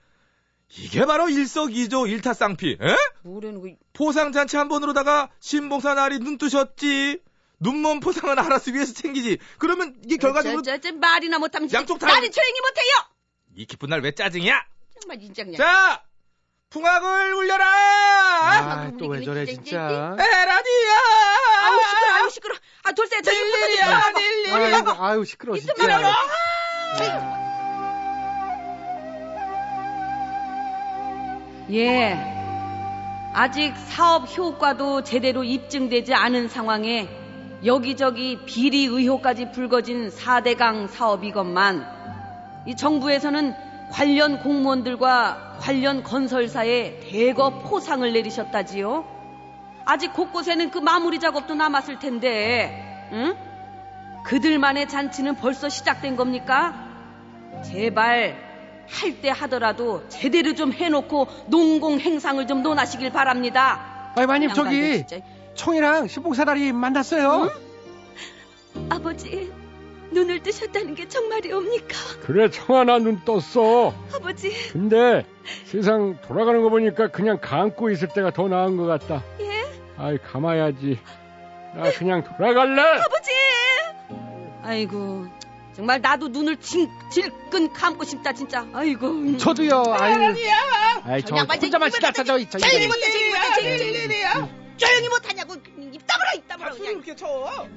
이게 0.77 1.05
바로 1.05 1.29
일석이조 1.29 2.07
일타쌍피, 2.07 2.77
에? 2.81 2.95
뭐라는 3.23 3.61
거. 3.61 3.69
포상잔치 3.93 4.55
한 4.57 4.67
번으로다가 4.67 5.29
신봉사 5.39 5.93
날이 5.95 6.19
눈 6.19 6.37
뜨셨지. 6.37 7.19
눈먼 7.59 8.01
포상은 8.01 8.37
알아서 8.37 8.71
위해서 8.71 8.93
챙기지. 8.93 9.39
그러면 9.57 9.95
이게 10.05 10.17
결과적으로 10.17 10.61
저, 10.61 10.77
저, 10.77 10.91
저, 10.91 10.95
말이나 10.95 11.39
못하면 11.39 11.69
양쪽 11.73 11.97
다- 11.97 12.05
말이 12.07 12.29
조용히 12.29 12.59
못해요. 12.61 13.15
이 13.55 13.65
기쁜 13.65 13.89
날 13.89 14.01
왜 14.01 14.11
짜증이야? 14.11 14.61
정말 15.01 15.19
진짜 15.19 15.43
그냥. 15.43 15.57
자, 15.57 16.01
풍악을 16.69 17.33
울려라! 17.33 17.65
아, 17.65 18.91
또 18.99 19.07
왜 19.07 19.21
저래, 19.23 19.45
진짜. 19.45 20.15
에라디야! 20.19 20.91
아우 21.63 21.79
시끄러, 21.81 22.13
아우 22.15 22.29
시끄러. 22.29 22.55
아 22.83 22.91
돌쇠 22.91 23.21
저 23.21 23.31
릴리야. 23.31 24.01
아이고, 24.53 24.91
아유, 25.03 25.25
시끄러워, 25.25 25.57
진짜. 25.59 25.73
예. 31.71 32.33
아직 33.33 33.73
사업 33.89 34.35
효과도 34.37 35.03
제대로 35.03 35.43
입증되지 35.43 36.13
않은 36.13 36.47
상황에 36.47 37.07
여기저기 37.65 38.39
비리 38.45 38.85
의혹까지 38.85 39.51
불거진 39.51 40.09
4대강 40.09 40.87
사업이건만 40.89 42.63
이 42.67 42.75
정부에서는 42.75 43.53
관련 43.91 44.39
공무원들과 44.39 45.57
관련 45.59 46.03
건설사에 46.03 46.99
대거 46.99 47.61
포상을 47.61 48.11
내리셨다지요. 48.11 49.05
아직 49.85 50.13
곳곳에는 50.13 50.69
그 50.71 50.79
마무리 50.79 51.19
작업도 51.19 51.55
남았을 51.55 51.99
텐데, 51.99 53.09
응? 53.13 53.35
그들만의 54.25 54.89
잔치는 54.89 55.35
벌써 55.35 55.69
시작된 55.69 56.15
겁니까? 56.17 56.73
제발 57.63 58.45
할 58.89 59.21
때 59.21 59.29
하더라도 59.29 60.07
제대로 60.09 60.53
좀 60.53 60.71
해놓고 60.73 61.27
농공 61.47 61.99
행상을 61.99 62.45
좀 62.47 62.61
논하시길 62.63 63.11
바랍니다. 63.11 64.11
아이, 64.15 64.25
마님, 64.25 64.49
양반들 64.49 64.71
저기, 64.71 65.07
진짜. 65.07 65.25
총이랑 65.55 66.07
신봉사다리 66.07 66.71
만났어요. 66.73 67.49
아버지, 68.89 69.51
눈을 70.11 70.41
뜨셨다는 70.41 70.95
게 70.95 71.07
정말이옵니까? 71.07 71.95
그래 72.21 72.49
청하나 72.49 72.99
눈 72.99 73.23
떴어. 73.25 73.93
아버지, 74.13 74.51
근데 74.71 75.25
세상 75.65 76.17
돌아가는 76.21 76.61
거 76.61 76.69
보니까 76.69 77.09
그냥 77.09 77.39
감고 77.41 77.89
있을 77.91 78.07
때가 78.09 78.31
더 78.31 78.47
나은 78.47 78.77
것 78.77 78.85
같다. 78.85 79.23
예? 79.41 79.65
아이 79.97 80.17
감아야지. 80.17 80.99
나 81.75 81.91
그냥 81.91 82.23
돌아갈래. 82.23 82.81
아버지! 82.81 83.31
아이고 84.63 85.27
정말 85.75 86.01
나도 86.01 86.29
눈을 86.29 86.57
질, 86.57 86.87
질끈 87.11 87.71
감고 87.71 88.03
싶다 88.03 88.33
진짜. 88.33 88.65
아이고. 88.73 89.37
저도요, 89.37 89.83
아유. 89.99 90.33
아이, 91.03 91.21
저 91.21 91.35
혼자만 91.35 91.91
저 91.91 91.97
시다 91.97 92.11
저 92.23 92.37
이거. 92.39 92.57
조용히 92.57 92.87
못해, 92.87 93.11
조용히 93.11 93.29
못해, 93.29 93.77
조용히 93.77 94.01
못해. 94.07 94.51
조용히 94.77 95.09
못하냐고 95.09 95.53
입 95.53 96.07
다물어, 96.07 96.29
입 96.35 96.47
다물어. 96.47 96.69
박수를 96.69 96.87
그냥. 96.93 97.03
이렇게 97.05 97.15
쳐. 97.15 97.67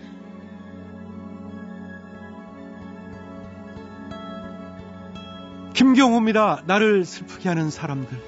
김경호입니다. 5.75 6.63
나를 6.67 7.05
슬프게 7.05 7.49
하는 7.49 7.71
사람들. 7.71 8.19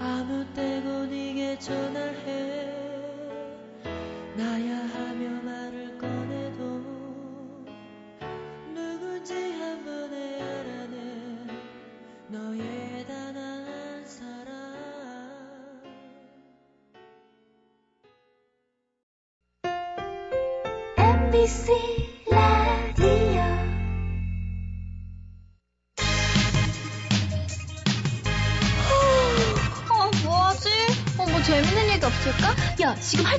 아무 0.00 0.44
때고 0.54 1.06
네게 1.06 1.58
전화해 1.58 2.68
나야 4.36 4.76
하며 4.76 5.37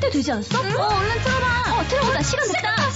되지 0.09 0.31
않았어? 0.31 0.57
어, 0.57 0.61
얼른 0.61 1.21
틀어봐. 1.23 1.79
어, 1.79 1.87
틀어보자. 1.87 2.21
시간 2.23 2.47
됐다. 2.47 2.59
시간 2.59 2.75
됐다. 2.75 2.88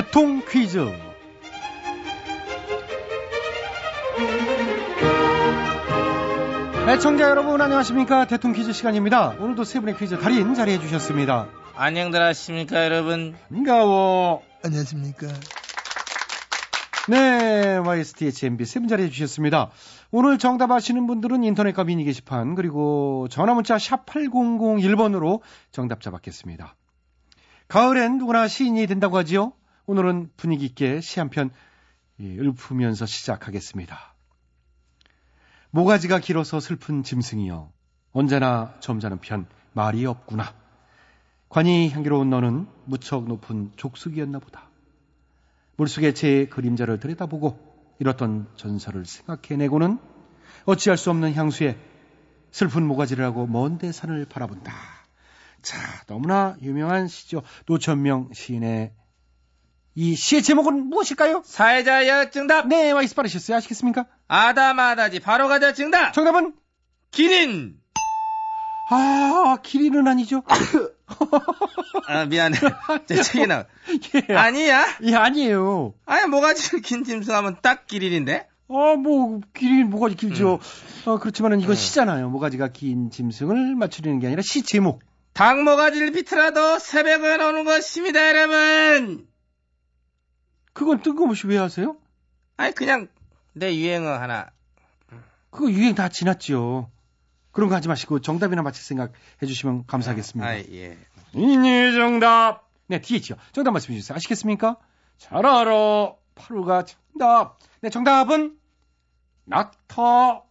대통 0.00 0.40
퀴즈. 0.48 0.78
애청자 6.88 7.28
여러분 7.28 7.60
안녕하십니까 7.60 8.26
대통 8.26 8.52
퀴즈 8.52 8.72
시간입니다. 8.72 9.36
오늘도 9.38 9.64
세 9.64 9.78
분의 9.80 9.96
퀴즈 9.96 10.18
달인 10.18 10.54
자리해 10.54 10.80
주셨습니다. 10.80 11.48
안녕들 11.76 12.20
하십니까, 12.20 12.84
여러분? 12.84 13.34
반가워. 13.50 14.42
안녕하십니까. 14.64 15.28
네, 17.08 17.76
YSTHMB 17.76 18.64
세 18.64 18.80
분 18.80 18.88
자리해 18.88 19.10
주셨습니다. 19.10 19.70
오늘 20.10 20.38
정답 20.38 20.70
아시는 20.70 21.06
분들은 21.06 21.44
인터넷과 21.44 21.84
미니 21.84 22.04
게시판 22.04 22.54
그리고 22.54 23.28
전화문자 23.30 23.78
샵 23.78 24.06
8001번으로 24.06 25.40
정답자 25.72 26.10
받겠습니다. 26.10 26.74
가을엔 27.68 28.18
누구나 28.18 28.48
시인이 28.48 28.86
된다고 28.86 29.16
하지요. 29.16 29.52
오늘은 29.90 30.30
분위기 30.36 30.66
있게 30.66 31.00
시 31.00 31.18
한 31.18 31.30
편 31.30 31.50
읊으면서 32.20 33.06
시작하겠습니다. 33.06 34.14
모가지가 35.72 36.20
길어서 36.20 36.60
슬픈 36.60 37.02
짐승이여 37.02 37.72
언제나 38.12 38.72
점잖은 38.78 39.18
편 39.18 39.48
말이 39.72 40.06
없구나. 40.06 40.54
관이 41.48 41.90
향기로운 41.90 42.30
너는 42.30 42.68
무척 42.84 43.26
높은 43.26 43.72
족숙이었나 43.74 44.38
보다. 44.38 44.68
물속에 45.74 46.14
제 46.14 46.46
그림자를 46.46 47.00
들여다보고 47.00 47.58
이렇던 47.98 48.46
전설을 48.54 49.06
생각해내고는 49.06 49.98
어찌할 50.66 50.98
수 50.98 51.10
없는 51.10 51.34
향수에 51.34 51.76
슬픈 52.52 52.86
모가지를 52.86 53.24
하고 53.24 53.48
먼 53.48 53.78
대산을 53.78 54.26
바라본다. 54.26 54.72
자, 55.62 55.76
너무나 56.06 56.56
유명한 56.62 57.08
시죠. 57.08 57.42
노천명 57.66 58.30
시인의 58.32 58.92
이 59.94 60.14
시의 60.14 60.42
제목은 60.42 60.88
무엇일까요? 60.88 61.42
사회자여 61.44 62.30
정답! 62.30 62.66
네, 62.68 62.92
와이스 62.92 63.14
빠르셨어요. 63.14 63.56
아시겠습니까? 63.56 64.06
아다마다지 64.28 65.20
바로 65.20 65.48
가자 65.48 65.74
정답! 65.74 66.12
정답은 66.12 66.54
기린! 67.10 67.76
아, 68.86 69.58
기린은 69.62 70.06
아니죠. 70.08 70.42
아, 72.06 72.24
미안해. 72.24 72.58
제 73.06 73.22
책이 73.22 73.46
나. 73.46 73.66
예, 74.28 74.34
아니야? 74.34 74.86
예, 75.02 75.14
아니에요. 75.14 75.94
아니, 76.06 76.28
뭐가지 76.28 76.80
긴 76.80 77.04
짐승 77.04 77.34
하면 77.34 77.56
딱 77.62 77.86
기린인데? 77.86 78.48
아, 78.68 78.96
뭐, 78.96 79.40
기린 79.54 79.90
모가지 79.90 80.16
길죠. 80.16 80.54
음. 80.54 81.10
어, 81.10 81.18
그렇지만은 81.18 81.60
이건 81.60 81.76
시잖아요. 81.76 82.30
모가지가 82.30 82.68
긴 82.68 83.10
짐승을 83.10 83.76
맞추려는 83.76 84.18
게 84.20 84.26
아니라 84.26 84.42
시 84.42 84.62
제목. 84.62 85.02
닭모가지를 85.34 86.12
비틀어도 86.12 86.78
새벽은 86.80 87.40
오는 87.40 87.64
것입니다, 87.64 88.28
여러분! 88.28 89.29
그건 90.80 91.02
뜬금없이 91.02 91.46
왜 91.46 91.58
하세요? 91.58 91.94
아니, 92.56 92.74
그냥 92.74 93.08
내 93.52 93.76
유행어 93.76 94.12
하나. 94.12 94.48
그거 95.50 95.70
유행 95.70 95.94
다 95.94 96.08
지났지요. 96.08 96.90
그런 97.50 97.68
거 97.68 97.74
하지 97.74 97.86
마시고 97.86 98.20
정답이나 98.22 98.62
맞힐 98.62 98.82
생각 98.82 99.12
해주시면 99.42 99.84
감사하겠습니다. 99.86 100.50
아, 100.50 100.56
예. 100.56 100.96
이니 101.34 101.92
정답. 101.92 102.70
네, 102.86 102.98
뒤에 102.98 103.18
있죠. 103.18 103.36
정답 103.52 103.72
말씀해 103.72 103.98
주세요. 103.98 104.16
아시겠습니까? 104.16 104.78
잘 105.18 105.44
알아. 105.44 106.14
8호가 106.34 106.86
정답. 106.86 107.58
네, 107.82 107.90
정답은 107.90 108.56
낙타. 109.44 110.44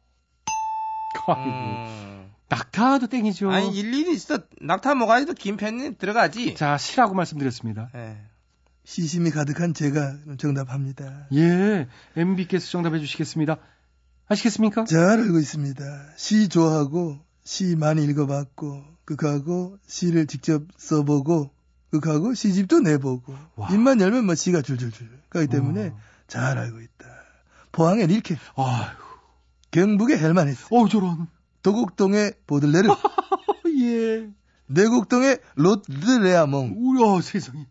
음, 1.38 2.32
낙타도 2.50 3.08
땡이죠. 3.08 3.50
아니 3.50 3.76
일일이 3.76 4.14
있어 4.14 4.38
낙타 4.62 4.94
모가지도 4.94 5.34
긴 5.34 5.58
편이 5.58 5.98
들어가지. 5.98 6.54
자, 6.54 6.78
시라고 6.78 7.16
말씀드렸습니다. 7.16 7.90
예. 7.96 8.29
시심이 8.90 9.30
가득한 9.30 9.76
제가 9.76 10.18
정답합니다. 10.40 11.28
예, 11.34 11.88
MB께서 12.16 12.72
정답해 12.72 12.98
주시겠습니다. 12.98 13.58
아시겠습니까? 14.28 14.86
잘 14.86 15.20
알고 15.20 15.38
있습니다. 15.38 15.84
시 16.18 16.50
좋아하고 16.50 17.20
시 17.44 17.76
많이 17.76 18.04
읽어봤고 18.04 18.84
그거하고 19.06 19.78
시를 19.86 20.26
직접 20.26 20.64
써보고 20.76 21.52
그거하고 21.92 22.34
시집도 22.34 22.80
내보고 22.80 23.36
와. 23.58 23.70
입만 23.70 24.02
열면 24.02 24.26
뭐 24.26 24.34
시가 24.34 24.64
줄줄줄 24.64 25.08
가기 25.30 25.46
때문에 25.46 25.90
어. 25.90 26.00
잘 26.26 26.58
알고 26.58 26.82
있다. 26.82 27.06
포항의 27.72 28.08
릴케, 28.08 28.38
아휴, 28.56 28.88
경북의 29.70 30.18
헬만헤스, 30.18 30.66
어 30.72 30.90
저런. 30.90 31.28
도곡동의 31.62 32.34
보들레르, 32.48 32.90
예. 33.84 34.32
내곡동의 34.66 35.42
로드레아몽, 35.58 36.74
우야, 36.76 37.22
세상에. 37.22 37.68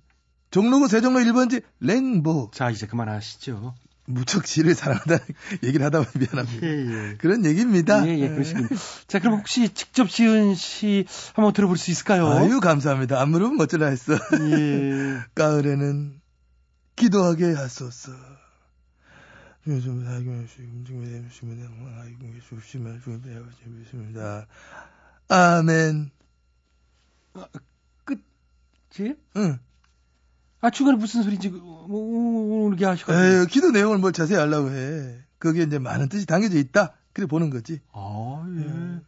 종로구 0.51 0.89
세종로 0.89 1.21
1번지 1.21 1.63
랭보. 1.81 2.51
자, 2.55 2.71
이제 2.71 2.87
그만하시죠. 2.87 3.75
무척 4.09 4.47
시를 4.47 4.75
사랑한다는 4.75 5.21
얘기를 5.63 5.85
하다 5.85 6.01
보니 6.03 6.25
미안합니다. 6.25 6.67
예, 6.67 6.71
예. 6.71 7.17
그런 7.19 7.45
얘기입니다. 7.45 8.07
예, 8.09 8.19
예, 8.19 8.29
그러시군요. 8.31 8.69
자, 9.07 9.19
그럼 9.19 9.41
혹시 9.41 9.69
직접 9.75 10.09
지은 10.09 10.55
시 10.55 11.05
한번 11.35 11.53
들어볼 11.53 11.77
수 11.77 11.91
있을까요? 11.91 12.27
아유, 12.29 12.61
감사합니다. 12.61 13.21
안 13.21 13.31
물으면 13.31 13.61
어쩌라 13.61 13.89
했어. 13.89 14.15
예. 14.15 15.19
가을에는 15.35 16.21
기도하게 16.97 17.53
하소서. 17.53 18.13
요즘 19.67 20.03
사귀면 20.03 20.49
주십니다. 23.85 24.47
아멘. 25.29 26.11
지? 28.89 29.15
응. 29.37 29.59
아, 30.61 30.71
중간에 30.71 30.99
무슨 30.99 31.23
소리인지, 31.23 31.51
뭐, 31.51 31.87
모르게 31.87 32.85
하셔가지고. 32.85 33.41
에이, 33.43 33.47
기도 33.47 33.71
내용을 33.71 33.99
뭘 33.99 34.13
자세히 34.13 34.39
알라고 34.39 34.71
해. 34.71 35.19
거기에 35.39 35.65
이제 35.65 35.79
많은 35.79 36.09
뜻이 36.09 36.27
담겨져 36.27 36.59
있다. 36.59 36.95
그래 37.13 37.27
보는 37.27 37.51
거지. 37.51 37.81
아, 37.93 38.45
예. 38.59 39.01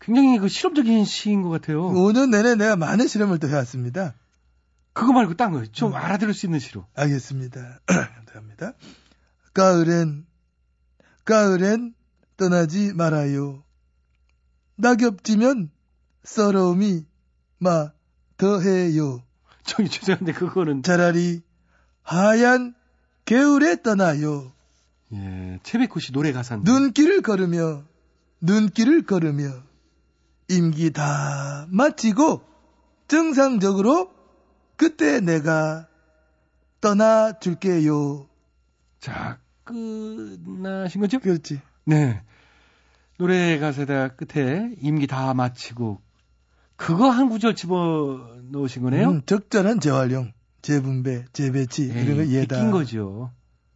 굉장히 0.00 0.38
그 0.38 0.48
실험적인 0.48 1.04
시인 1.04 1.42
것 1.42 1.48
같아요. 1.48 1.90
5년 1.90 2.30
내내 2.30 2.54
내가 2.54 2.76
많은 2.76 3.08
실험을 3.08 3.38
또 3.38 3.48
해왔습니다. 3.48 4.14
그거 4.92 5.12
말고 5.12 5.34
딴 5.34 5.50
거, 5.50 5.64
좀 5.66 5.94
알아들을 5.94 6.34
수 6.34 6.46
있는 6.46 6.60
시로. 6.60 6.86
알겠습니다. 6.94 7.80
감사합니다. 7.86 8.74
가을엔, 9.54 10.24
가을엔 11.24 11.94
떠나지 12.36 12.92
말아요. 12.94 13.64
낙엽 14.76 15.24
지면 15.24 15.70
서러움이 16.22 17.04
마 17.58 17.90
더해요. 18.36 19.23
저기 19.64 19.88
죄송한데 19.88 20.32
그거는 20.32 20.82
차라리 20.82 21.42
하얀 22.02 22.74
겨울에 23.24 23.82
떠나요. 23.82 24.52
예 25.12 25.58
채백호 25.62 26.00
씨 26.00 26.12
노래 26.12 26.32
가사인데 26.32 26.70
눈길을 26.70 27.22
걸으며 27.22 27.84
눈길을 28.40 29.06
걸으며 29.06 29.44
임기 30.48 30.92
다 30.92 31.66
마치고 31.70 32.42
정상적으로 33.08 34.12
그때 34.76 35.20
내가 35.20 35.88
떠나 36.80 37.38
줄게요. 37.38 38.28
자 39.00 39.38
끝나신 39.64 41.00
거죠? 41.00 41.18
그렇지. 41.18 41.60
네 41.84 42.22
노래 43.16 43.58
가사다 43.58 44.08
끝에 44.16 44.74
임기 44.80 45.06
다 45.06 45.32
마치고 45.32 46.02
그거 46.76 47.08
한 47.08 47.28
구절 47.28 47.54
집어 47.54 48.33
넣으신 48.50 48.82
거네요? 48.82 49.10
음, 49.10 49.22
적절한 49.26 49.80
재활용, 49.80 50.32
재분배, 50.62 51.26
재배치 51.32 51.84
이런 51.84 52.16
거 52.16 52.22
에이, 52.22 52.30
이해다. 52.30 52.56
낀 52.60 52.70
거죠. 52.70 53.30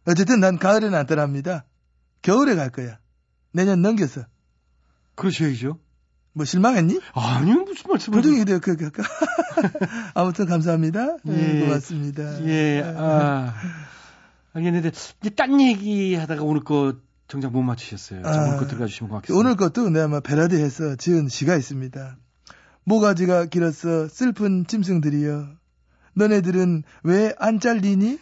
어쨌든 0.05 0.39
난 0.39 0.57
가을에는 0.57 0.97
안 0.97 1.05
떠납니다. 1.05 1.65
겨울에 2.21 2.55
갈 2.55 2.69
거야. 2.69 2.99
내년 3.51 3.81
넘겨서. 3.81 4.25
그러셔야죠. 5.15 5.79
뭐 6.33 6.45
실망했니? 6.45 6.99
아니요 7.13 7.63
무슨 7.63 7.89
말씀을 7.89 8.17
표정이 8.21 8.45
돼요. 8.45 8.59
그, 8.61 8.75
그, 8.75 8.91
그. 8.91 9.01
아무튼 10.13 10.45
감사합니다. 10.45 11.17
예, 11.27 11.57
예. 11.57 11.59
고맙습니다. 11.65 12.45
예, 12.45 12.83
아, 12.95 13.53
알겠는데, 14.53 14.91
이제 15.21 15.29
딴 15.31 15.59
얘기 15.59 16.15
하다가 16.15 16.43
오늘 16.43 16.63
거 16.63 16.95
정작 17.27 17.51
못 17.51 17.61
맞추셨어요. 17.61 18.23
자, 18.23 18.29
아, 18.29 18.45
오늘 18.47 18.57
거 18.57 18.67
들어가 18.67 18.87
주시면 18.87 19.09
고맙겠습니다. 19.09 19.39
오늘 19.39 19.55
것도 19.57 19.89
내가 19.89 20.07
막 20.07 20.23
패러디해서 20.23 20.95
지은 20.95 21.27
시가 21.27 21.55
있습니다. 21.55 22.17
모가지가 22.89 23.45
길어서 23.45 24.07
슬픈 24.07 24.65
짐승들이여. 24.65 25.47
너네들은 26.15 26.81
왜 27.03 27.33
안 27.37 27.59
잘리니? 27.59 28.19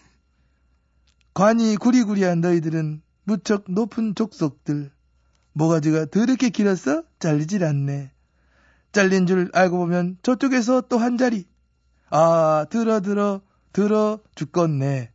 관이 1.33 1.77
구리구리한 1.77 2.41
너희들은 2.41 3.01
무척 3.23 3.63
높은 3.69 4.13
족속들. 4.13 4.91
모가지가 5.53 6.07
더럽게 6.07 6.49
길어서 6.49 7.03
잘리질 7.19 7.63
않네. 7.63 8.11
잘린 8.91 9.25
줄 9.25 9.49
알고 9.53 9.77
보면 9.77 10.17
저쪽에서 10.21 10.81
또 10.81 10.97
한 10.97 11.17
자리. 11.17 11.45
아, 12.09 12.65
들어, 12.69 12.99
들어, 12.99 13.41
들어 13.71 14.19
죽겠네. 14.35 15.11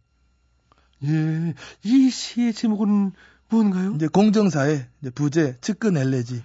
예, 1.05 1.55
이 1.85 2.11
시의 2.11 2.55
제목은 2.55 3.13
뭔가요? 3.51 3.93
이제 3.97 4.07
공정사의 4.07 4.87
이제 5.03 5.11
부재, 5.11 5.57
측근 5.61 5.99
엘레지. 5.99 6.43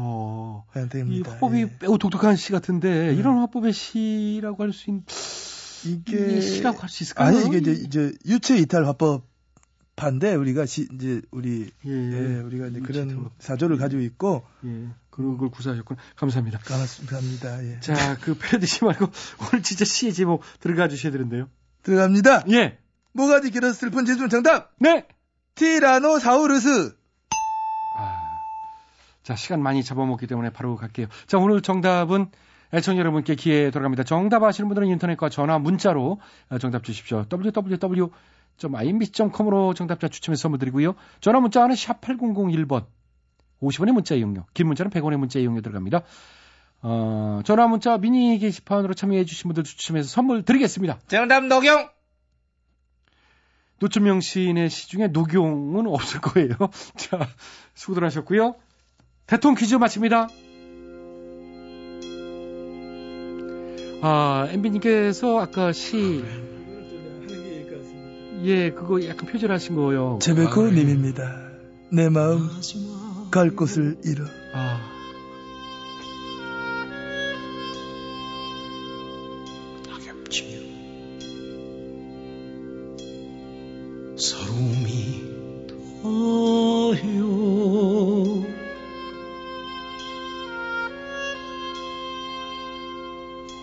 어, 0.00 0.64
이. 1.08 1.22
화법이 1.26 1.60
예. 1.62 1.76
매우 1.80 1.98
독특한 1.98 2.36
시 2.36 2.52
같은데, 2.52 3.14
이런 3.14 3.38
화법의 3.38 3.72
시라고 3.72 4.62
할 4.62 4.72
수 4.72 4.90
있는, 4.90 5.04
이게 5.84 6.38
이 6.38 6.40
시라고 6.42 6.78
할 6.78 6.88
수 6.88 7.02
있을까요? 7.02 7.28
아니 7.36 7.46
이게 7.46 7.58
이제, 7.58 7.72
이제 7.72 8.12
유체 8.26 8.56
이탈 8.58 8.84
화법판데 8.86 10.34
우리가 10.34 10.66
시, 10.66 10.88
이제 10.92 11.20
우리 11.30 11.70
예, 11.86 11.90
예, 11.90 12.40
우리가 12.40 12.66
이제 12.68 12.80
그런 12.80 13.10
화법. 13.10 13.32
사조를 13.38 13.76
가지고 13.78 14.02
있고 14.02 14.44
예, 14.64 14.88
그런 15.10 15.36
걸 15.38 15.50
구사하셨구나. 15.50 16.00
감사합니다. 16.16 16.58
감사합니다. 16.58 17.64
예. 17.64 17.80
자, 17.80 18.16
그 18.20 18.34
패러디시 18.38 18.84
말고, 18.84 19.06
오늘 19.52 19.62
진짜 19.62 19.84
시의 19.84 20.12
제목 20.14 20.42
들어가 20.60 20.88
주셔야 20.88 21.10
되는데요. 21.12 21.48
들어갑니다. 21.82 22.44
예, 22.50 22.78
뭐가지 23.12 23.50
길어서 23.50 23.74
슬픈 23.74 24.04
제준 24.04 24.28
정답. 24.28 24.72
네! 24.78 25.06
티라노사우루스. 25.54 26.96
아, 29.28 29.28
자, 29.28 29.36
시간 29.36 29.62
많이 29.62 29.84
잡아먹기 29.84 30.26
때문에 30.26 30.48
바로 30.50 30.74
갈게요. 30.76 31.06
자, 31.26 31.36
오늘 31.36 31.60
정답은 31.60 32.30
애청 32.72 32.96
여러분께 32.96 33.34
기회 33.34 33.70
돌아갑니다. 33.70 34.04
정답 34.04 34.42
아시는 34.42 34.68
분들은 34.68 34.88
인터넷과 34.88 35.28
전화, 35.28 35.58
문자로 35.58 36.18
어, 36.48 36.58
정답 36.58 36.82
주십시오. 36.82 37.26
www.imbc.com으로 37.30 39.74
정답자 39.74 40.08
추첨해서 40.08 40.40
선물 40.40 40.58
드리고요. 40.58 40.94
전화 41.20 41.40
문자는 41.40 41.76
샵 41.76 42.00
8001번. 42.00 42.86
50원의 43.60 43.92
문자 43.92 44.14
이용료. 44.14 44.46
긴 44.54 44.68
문자는 44.68 44.90
100원의 44.90 45.18
문자 45.18 45.38
이용료 45.38 45.60
들어갑니다. 45.60 46.04
어, 46.80 47.42
전화 47.44 47.66
문자 47.66 47.98
미니 47.98 48.38
게시판으로 48.38 48.94
참여해 48.94 49.26
주신 49.26 49.48
분들 49.48 49.64
추첨해서 49.64 50.08
선물 50.08 50.42
드리겠습니다. 50.42 51.00
정답 51.06 51.44
녹용. 51.44 51.90
노천명 53.80 54.20
시인의 54.20 54.70
시 54.70 54.88
중에 54.88 55.08
녹용은 55.08 55.86
없을 55.86 56.22
거예요. 56.22 56.54
자, 56.96 57.28
수고들 57.74 58.04
하셨고요. 58.04 58.56
대통 59.28 59.50
령 59.50 59.56
퀴즈 59.56 59.74
마칩니다. 59.74 60.28
아, 64.00 64.48
엠비님께서 64.50 65.38
아까 65.38 65.70
시, 65.72 66.24
예, 68.44 68.70
그거 68.70 69.04
약간 69.06 69.28
표절하신 69.28 69.74
거요. 69.76 70.18
제베코 70.22 70.62
아, 70.62 70.70
님입니다. 70.70 71.50
내 71.92 72.08
마음 72.08 72.48
갈 73.30 73.50
곳을 73.50 73.98
잃어. 74.02 74.24
아, 74.54 74.97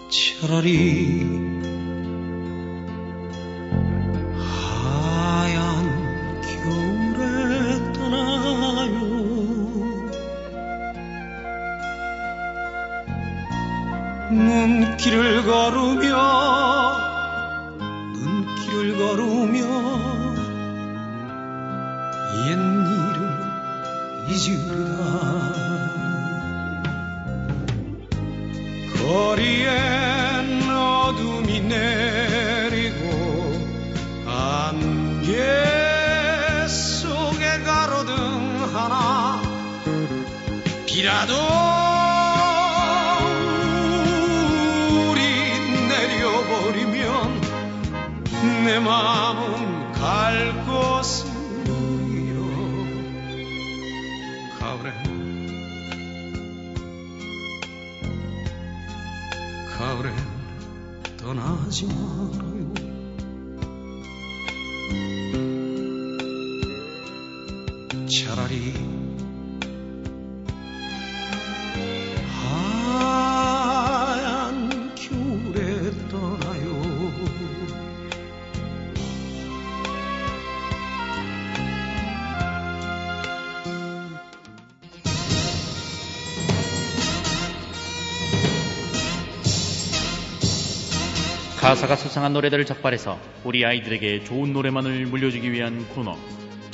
차라리 0.10 1.75
차라리. 68.46 68.74
하얀 73.42 74.70
겨울에 74.96 75.92
떠나요. 76.10 76.66
가사가 91.60 91.96
수상한 91.96 92.34
노래들을 92.34 92.66
적발해서 92.66 93.20
우리 93.44 93.66
아이들에게 93.66 94.24
좋은 94.24 94.54
노래만을 94.54 95.08
물려주기 95.08 95.52
위한 95.52 95.88
코너. 95.90 96.16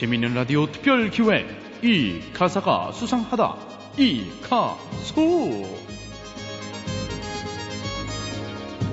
재밌는 0.01 0.33
라디오 0.33 0.65
특별 0.65 1.11
기획 1.11 1.60
이 1.83 2.19
가사가 2.33 2.91
수상하다 2.91 3.55
이 3.97 4.25
가수 4.41 5.15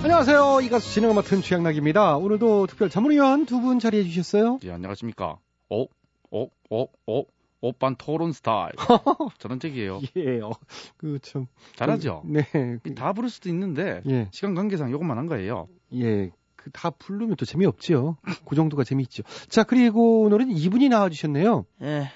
안녕하세요. 0.02 0.60
이 0.62 0.68
가수 0.68 0.92
진행을 0.94 1.14
맡은 1.16 1.42
최양락입니다. 1.42 2.16
오늘도 2.16 2.66
특별 2.68 2.88
자문위원 2.88 3.46
두 3.46 3.60
분 3.60 3.78
자리해 3.78 4.04
주셨어요. 4.04 4.58
예 4.64 4.70
안녕하십니까 4.72 5.38
어? 5.70 5.82
어? 6.30 6.46
어? 6.70 6.86
어? 7.06 7.22
오빤 7.60 7.96
토론 7.98 8.30
스타일 8.32 8.70
저런 9.38 9.58
쪽이에요 9.58 10.00
예, 10.14 10.40
어, 10.40 10.52
그 10.96 11.18
참. 11.20 11.46
잘하죠? 11.74 12.22
그, 12.24 12.30
네. 12.32 12.94
다 12.94 13.12
부를 13.12 13.28
수도 13.28 13.48
있는데 13.48 14.00
예. 14.08 14.28
시간 14.30 14.54
관계상 14.54 14.92
요것만 14.92 15.18
한 15.18 15.26
거예요 15.26 15.66
예. 15.94 16.30
그다 16.54 16.90
부르면 16.90 17.36
또 17.36 17.44
재미없지요. 17.44 18.16
그 18.44 18.56
정도가 18.56 18.82
재미있죠. 18.84 19.22
자, 19.48 19.62
그리고 19.62 20.22
오늘은 20.22 20.50
이분이 20.50 20.88
나와주셨네요. 20.88 21.64
예. 21.82 22.10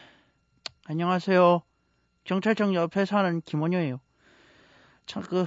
안녕하세요. 0.97 1.63
경찰청 2.25 2.75
옆에 2.75 3.07
사는 3.07 3.41
김원효예요. 3.47 3.99
참, 5.07 5.23
그, 5.23 5.47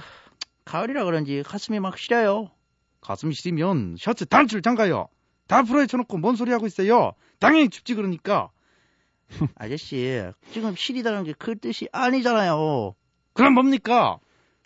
가을이라 0.64 1.04
그런지 1.04 1.44
가슴이 1.46 1.78
막 1.78 1.96
시려요. 1.96 2.50
가슴 3.00 3.30
시리면 3.30 3.94
셔츠 3.96 4.26
단추를 4.26 4.62
잠가요 4.62 5.06
다 5.46 5.62
풀어헤 5.62 5.86
쳐놓고 5.86 6.18
뭔 6.18 6.34
소리 6.34 6.50
하고 6.50 6.66
있어요 6.66 7.12
당연히 7.38 7.68
춥지 7.68 7.94
그러니까 7.94 8.50
아저씨, 9.54 10.20
지금 10.50 10.74
시리다는 10.74 11.22
게 11.22 11.32
그 11.38 11.56
뜻이 11.56 11.88
아니잖아요. 11.92 12.96
그럼 13.32 13.54
뭡니까 13.54 14.18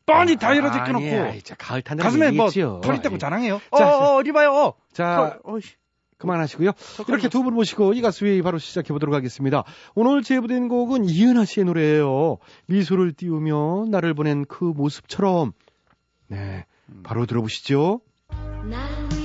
뻔히 0.07 0.37
다이로 0.37 0.73
제껴놓고 0.73 1.07
아니, 1.29 1.43
자, 1.43 1.55
가을 1.57 1.83
탄다 1.83 2.05
가슴에 2.05 2.31
뭐털 2.31 2.95
있다고 2.97 3.19
자랑해요 3.19 3.61
어, 3.71 3.77
자, 3.77 3.99
어, 3.99 4.17
어디 4.17 4.33
봐요. 4.33 4.73
자, 4.95 5.39
털. 5.45 5.61
그만하시고요. 6.21 6.71
이렇게 7.09 7.29
두 7.29 7.43
분 7.43 7.55
모시고 7.55 7.95
이 7.95 8.01
가수회의 8.03 8.43
바로 8.43 8.59
시작해 8.59 8.93
보도록 8.93 9.15
하겠습니다. 9.15 9.65
오늘 9.95 10.23
제보된 10.23 10.69
곡은 10.69 11.07
이은하 11.09 11.45
씨의 11.47 11.65
노래예요. 11.65 12.37
미소를 12.67 13.13
띄우며 13.15 13.87
나를 13.89 14.15
보낸 14.15 14.45
그 14.45 14.65
모습처럼. 14.65 15.53
네, 16.29 16.67
바로 17.03 17.27
들어보시죠. 17.27 18.01
날 18.71 19.20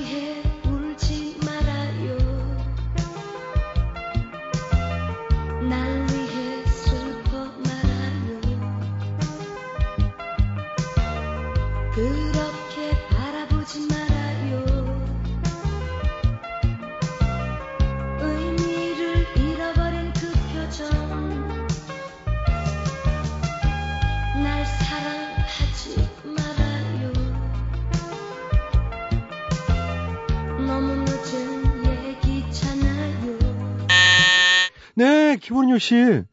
네, 34.96 35.36
김원효 35.36 35.78
씨. 35.78 36.24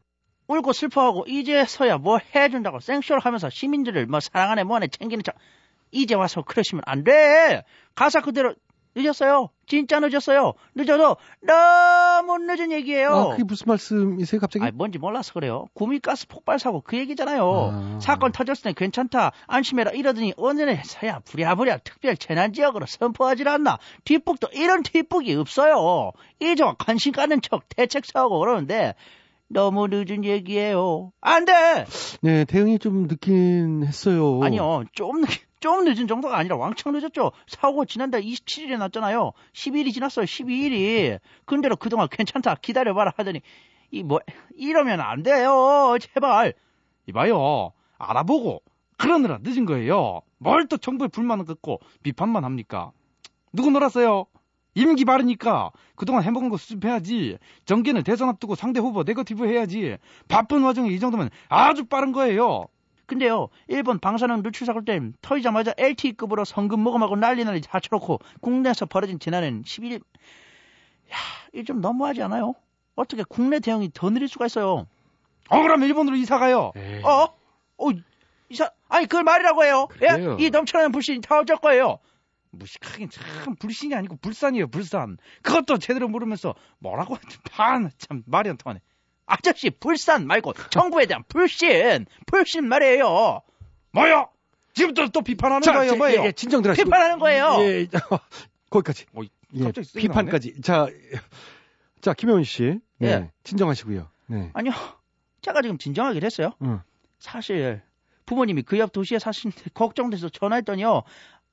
울고 0.47 0.71
슬퍼하고 0.71 1.25
이제서야 1.27 1.97
뭐 1.97 2.19
해준다고 2.33 2.79
생쇼를 2.79 3.21
하면서 3.21 3.49
시민들을 3.49 4.05
뭐 4.07 4.19
사랑하네 4.19 4.63
뭐하네 4.63 4.87
챙기는 4.87 5.23
척 5.23 5.35
이제 5.91 6.15
와서 6.15 6.41
그러시면 6.41 6.81
안 6.85 7.03
돼. 7.03 7.63
가사 7.93 8.21
그대로 8.21 8.55
늦었어요. 8.95 9.49
진짜 9.65 9.99
늦었어요. 9.99 10.53
늦어도 10.75 11.17
너무 11.41 12.37
늦은 12.39 12.71
얘기예요. 12.71 13.09
아, 13.13 13.29
그게 13.31 13.43
무슨 13.43 13.65
말씀이세요, 13.67 14.39
갑자기? 14.41 14.63
아니, 14.63 14.71
뭔지 14.75 14.99
몰라서 14.99 15.33
그래요. 15.33 15.65
구미가스 15.73 16.27
폭발 16.27 16.59
사고 16.59 16.81
그 16.81 16.97
얘기잖아요. 16.97 17.71
아. 17.73 17.99
사건 18.01 18.31
터졌을 18.31 18.63
땐 18.63 18.73
괜찮다. 18.75 19.31
안심해라 19.47 19.91
이러더니 19.91 20.33
오늘에서야 20.37 21.19
부랴부랴 21.25 21.79
특별 21.79 22.17
재난 22.17 22.53
지역으로 22.53 22.85
선포하질 22.85 23.47
않나. 23.47 23.79
뒷북도 24.03 24.49
이런 24.53 24.83
뒷북이 24.83 25.33
없어요. 25.35 26.11
이제와 26.39 26.75
관심 26.77 27.13
갖는 27.13 27.41
척 27.41 27.63
대책 27.69 28.05
세우고 28.05 28.39
그러는데 28.39 28.95
너무 29.47 29.87
늦은 29.87 30.23
얘기예요. 30.25 31.11
안 31.21 31.45
돼! 31.45 31.85
네, 32.21 32.43
대응이 32.45 32.79
좀 32.79 33.07
늦긴 33.07 33.83
했어요. 33.85 34.39
아니요. 34.43 34.83
좀, 34.93 35.21
늦- 35.21 35.41
좀 35.63 35.85
늦은 35.85 36.07
정도가 36.07 36.37
아니라 36.37 36.57
왕창 36.57 36.91
늦었죠. 36.91 37.31
사고 37.47 37.85
지난달 37.85 38.21
27일에 38.21 38.77
났잖아요. 38.77 39.31
10일이 39.53 39.93
지났어요. 39.93 40.25
12일이. 40.25 41.19
근데도 41.45 41.77
그동안 41.77 42.09
괜찮다. 42.11 42.55
기다려봐라 42.55 43.13
하더니 43.15 43.41
이 43.91 44.03
뭐 44.03 44.19
이러면 44.57 44.99
안 44.99 45.23
돼요. 45.23 45.95
제발. 46.01 46.53
이봐요. 47.07 47.71
알아보고 47.97 48.61
그러느라 48.97 49.39
늦은 49.41 49.65
거예요. 49.65 50.19
뭘 50.37 50.67
또 50.67 50.75
정부에 50.75 51.07
불만을 51.07 51.45
긋고 51.45 51.79
비판만 52.03 52.43
합니까? 52.43 52.91
누구 53.53 53.71
놀았어요? 53.71 54.25
임기 54.75 55.05
바르니까 55.05 55.71
그동안 55.95 56.23
해먹은 56.23 56.49
거 56.49 56.57
수습해야지. 56.57 57.37
정계는 57.63 58.03
대선 58.03 58.27
앞두고 58.27 58.55
상대 58.55 58.81
후보 58.81 59.03
네거티브 59.03 59.47
해야지. 59.47 59.95
바쁜 60.27 60.63
와중에 60.63 60.89
이 60.89 60.99
정도면 60.99 61.29
아주 61.47 61.85
빠른 61.85 62.11
거예요. 62.11 62.67
근데요. 63.05 63.49
일본 63.67 63.99
방사능 63.99 64.41
누출 64.43 64.65
사고 64.65 64.83
때 64.83 64.99
터지자마자 65.21 65.73
LTE급으로 65.77 66.45
성금 66.45 66.79
모금하고 66.79 67.15
난리 67.15 67.43
난리 67.43 67.61
다 67.61 67.79
쳐놓고 67.79 68.19
국내에서 68.41 68.85
벌어진 68.85 69.19
지난해는 69.19 69.63
11일. 69.63 70.01
야, 71.11 71.17
이거 71.53 71.63
좀 71.63 71.81
너무하지 71.81 72.21
않아요? 72.23 72.53
어떻게 72.95 73.23
국내 73.27 73.59
대응이 73.59 73.91
더 73.93 74.09
느릴 74.09 74.27
수가 74.27 74.45
있어요? 74.45 74.87
어 75.49 75.61
그럼 75.61 75.83
일본으로 75.83 76.15
이사 76.15 76.39
가요. 76.39 76.71
어? 77.03 77.25
어, 77.77 77.89
이사, 78.49 78.69
아니, 78.87 79.05
그걸 79.07 79.23
말이라고 79.23 79.63
해요. 79.65 79.87
예? 80.03 80.07
이 80.39 80.49
넘쳐나는 80.49 80.91
불신이 80.91 81.21
다 81.21 81.39
어쩔 81.39 81.57
거예요. 81.57 81.99
무식하긴 82.51 83.09
참 83.09 83.55
불신이 83.55 83.95
아니고 83.95 84.17
불산이에요 84.17 84.67
불산. 84.67 85.17
그것도 85.41 85.79
제대로 85.79 86.07
모르면서 86.07 86.53
뭐라고 86.79 87.17
반참 87.51 88.23
말이 88.27 88.49
안 88.49 88.57
통하네. 88.57 88.79
아저씨, 89.25 89.69
불산 89.69 90.27
말고 90.27 90.53
정부에 90.69 91.05
대한 91.05 91.23
불신, 91.27 92.05
불신 92.25 92.67
말이에요. 92.67 93.41
뭐요? 93.91 94.29
지금부터 94.73 95.07
또 95.09 95.21
비판하는 95.21 95.61
자, 95.61 95.73
거예요, 95.73 95.91
자, 95.91 95.97
뭐예요? 95.97 96.21
예, 96.21 96.25
예, 96.27 96.31
진정 96.31 96.61
들하시고. 96.61 96.83
비판하는 96.85 97.19
거예요. 97.19 97.57
예, 97.59 97.87
거기까지. 98.69 99.05
예, 99.55 99.63
갑자기 99.65 99.87
세게 99.87 100.07
비판까지. 100.07 100.61
자, 100.61 100.87
자, 102.01 102.13
김효은 102.13 102.43
씨. 102.43 102.79
네, 102.97 103.07
예. 103.07 103.31
진정하시고요. 103.43 104.09
네. 104.27 104.49
아니요. 104.53 104.73
제가 105.41 105.61
지금 105.61 105.77
진정하긴 105.77 106.23
했어요. 106.23 106.53
응. 106.63 106.81
사실 107.19 107.81
부모님이 108.25 108.63
그 108.63 108.77
옆 108.77 108.91
도시에 108.93 109.19
사시는데 109.19 109.61
걱정돼서 109.75 110.29
전화했더니요. 110.29 111.03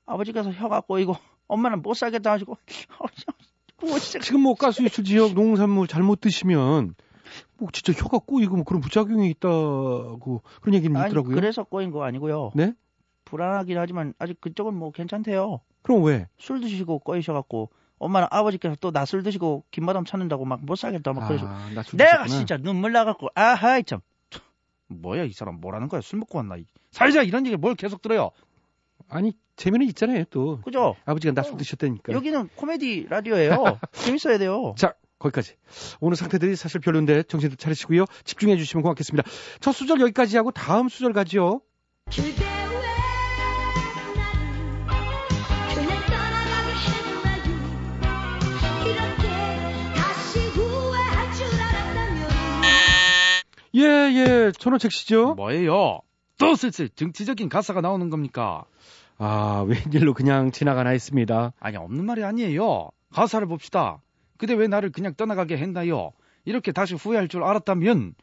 아버지께서 0.05 0.51
혀가 0.51 0.81
꼬이고 0.81 1.15
엄마는 1.47 1.81
못 1.81 1.93
살겠다 1.93 2.31
하시고 2.31 2.57
뭐 3.81 3.99
진짜 3.99 4.19
지금 4.19 4.41
뭐 4.41 4.55
가스 4.55 4.81
유출 4.81 5.03
지역 5.03 5.33
농산물 5.33 5.87
잘못 5.87 6.21
드시면 6.21 6.95
뭐 7.57 7.69
진짜 7.71 7.93
혀가 7.93 8.19
꼬이고 8.19 8.55
뭐 8.55 8.63
그런 8.65 8.81
부작용이 8.81 9.29
있다고 9.31 10.41
그런 10.61 10.73
얘기는 10.75 10.95
아니, 10.95 11.07
있더라고요. 11.09 11.35
그래서 11.35 11.63
꼬인 11.63 11.91
거 11.91 12.03
아니고요. 12.03 12.51
네? 12.55 12.73
불안하긴 13.25 13.77
하지만 13.77 14.13
아직 14.19 14.39
그쪽은 14.41 14.73
뭐 14.73 14.91
괜찮대요. 14.91 15.61
그럼 15.83 16.03
왜? 16.03 16.27
술 16.37 16.59
드시고 16.61 16.99
꺼이셔갖고 16.99 17.69
엄마는 17.99 18.27
아버지께서 18.31 18.75
또 18.81 18.91
나 18.91 19.05
술 19.05 19.23
드시고 19.23 19.63
김마담 19.71 20.05
찾는다고 20.05 20.43
막 20.45 20.59
못 20.63 20.75
살겠다 20.75 21.13
막 21.13 21.27
그래서 21.27 21.45
아, 21.47 21.69
나술 21.73 21.97
내가 21.97 22.23
드셨구나. 22.23 22.37
진짜 22.37 22.57
눈물 22.57 22.91
나갖고 22.93 23.27
아하이 23.35 23.83
참 23.83 23.99
뭐야 24.87 25.23
이 25.23 25.31
사람 25.31 25.59
뭐라는 25.61 25.87
거야 25.87 26.01
술 26.01 26.19
먹고 26.19 26.37
왔나 26.39 26.57
이 26.57 26.65
살자 26.91 27.21
이런 27.23 27.45
얘기 27.45 27.55
뭘 27.55 27.75
계속 27.75 28.01
들어요 28.01 28.31
아니 29.07 29.33
재미는 29.55 29.85
있잖아요 29.87 30.23
또. 30.31 30.59
그죠 30.61 30.95
아버지가 31.05 31.33
나 31.33 31.43
술 31.43 31.57
드셨다니까. 31.57 32.11
여기는 32.13 32.49
코미디 32.55 33.07
라디오예요 33.09 33.79
재밌어야 33.93 34.37
돼요 34.39 34.73
자, 34.77 34.93
거기까지. 35.21 35.53
오늘 35.99 36.17
상태들이 36.17 36.55
사실 36.55 36.81
별론데 36.81 37.23
정신도 37.23 37.55
차리시고요. 37.55 38.05
집중해 38.23 38.57
주시면 38.57 38.81
고맙겠습니다. 38.83 39.29
첫 39.59 39.71
수절 39.71 40.01
여기까지 40.01 40.35
하고 40.37 40.51
다음 40.51 40.89
수절 40.89 41.13
알았다면 41.13 41.61
예, 53.75 53.83
예. 53.83 54.51
천호책 54.57 54.91
씨죠? 54.91 55.35
뭐예요? 55.35 55.99
또 56.37 56.55
슬슬 56.55 56.89
정치적인 56.89 57.47
가사가 57.49 57.81
나오는 57.81 58.09
겁니까? 58.09 58.65
아, 59.17 59.63
웬일로 59.67 60.15
그냥 60.15 60.51
지나가나 60.51 60.89
했습니다. 60.89 61.53
아니 61.59 61.77
없는 61.77 62.05
말이 62.05 62.23
아니에요. 62.23 62.89
가사를 63.13 63.45
봅시다. 63.47 64.01
근데 64.41 64.55
왜 64.55 64.67
나를 64.67 64.91
그냥 64.91 65.13
떠나가게 65.13 65.55
했나요? 65.55 66.13
이렇게 66.45 66.71
다시 66.71 66.95
후회할 66.95 67.27
줄 67.27 67.43
알았다면 67.43 68.15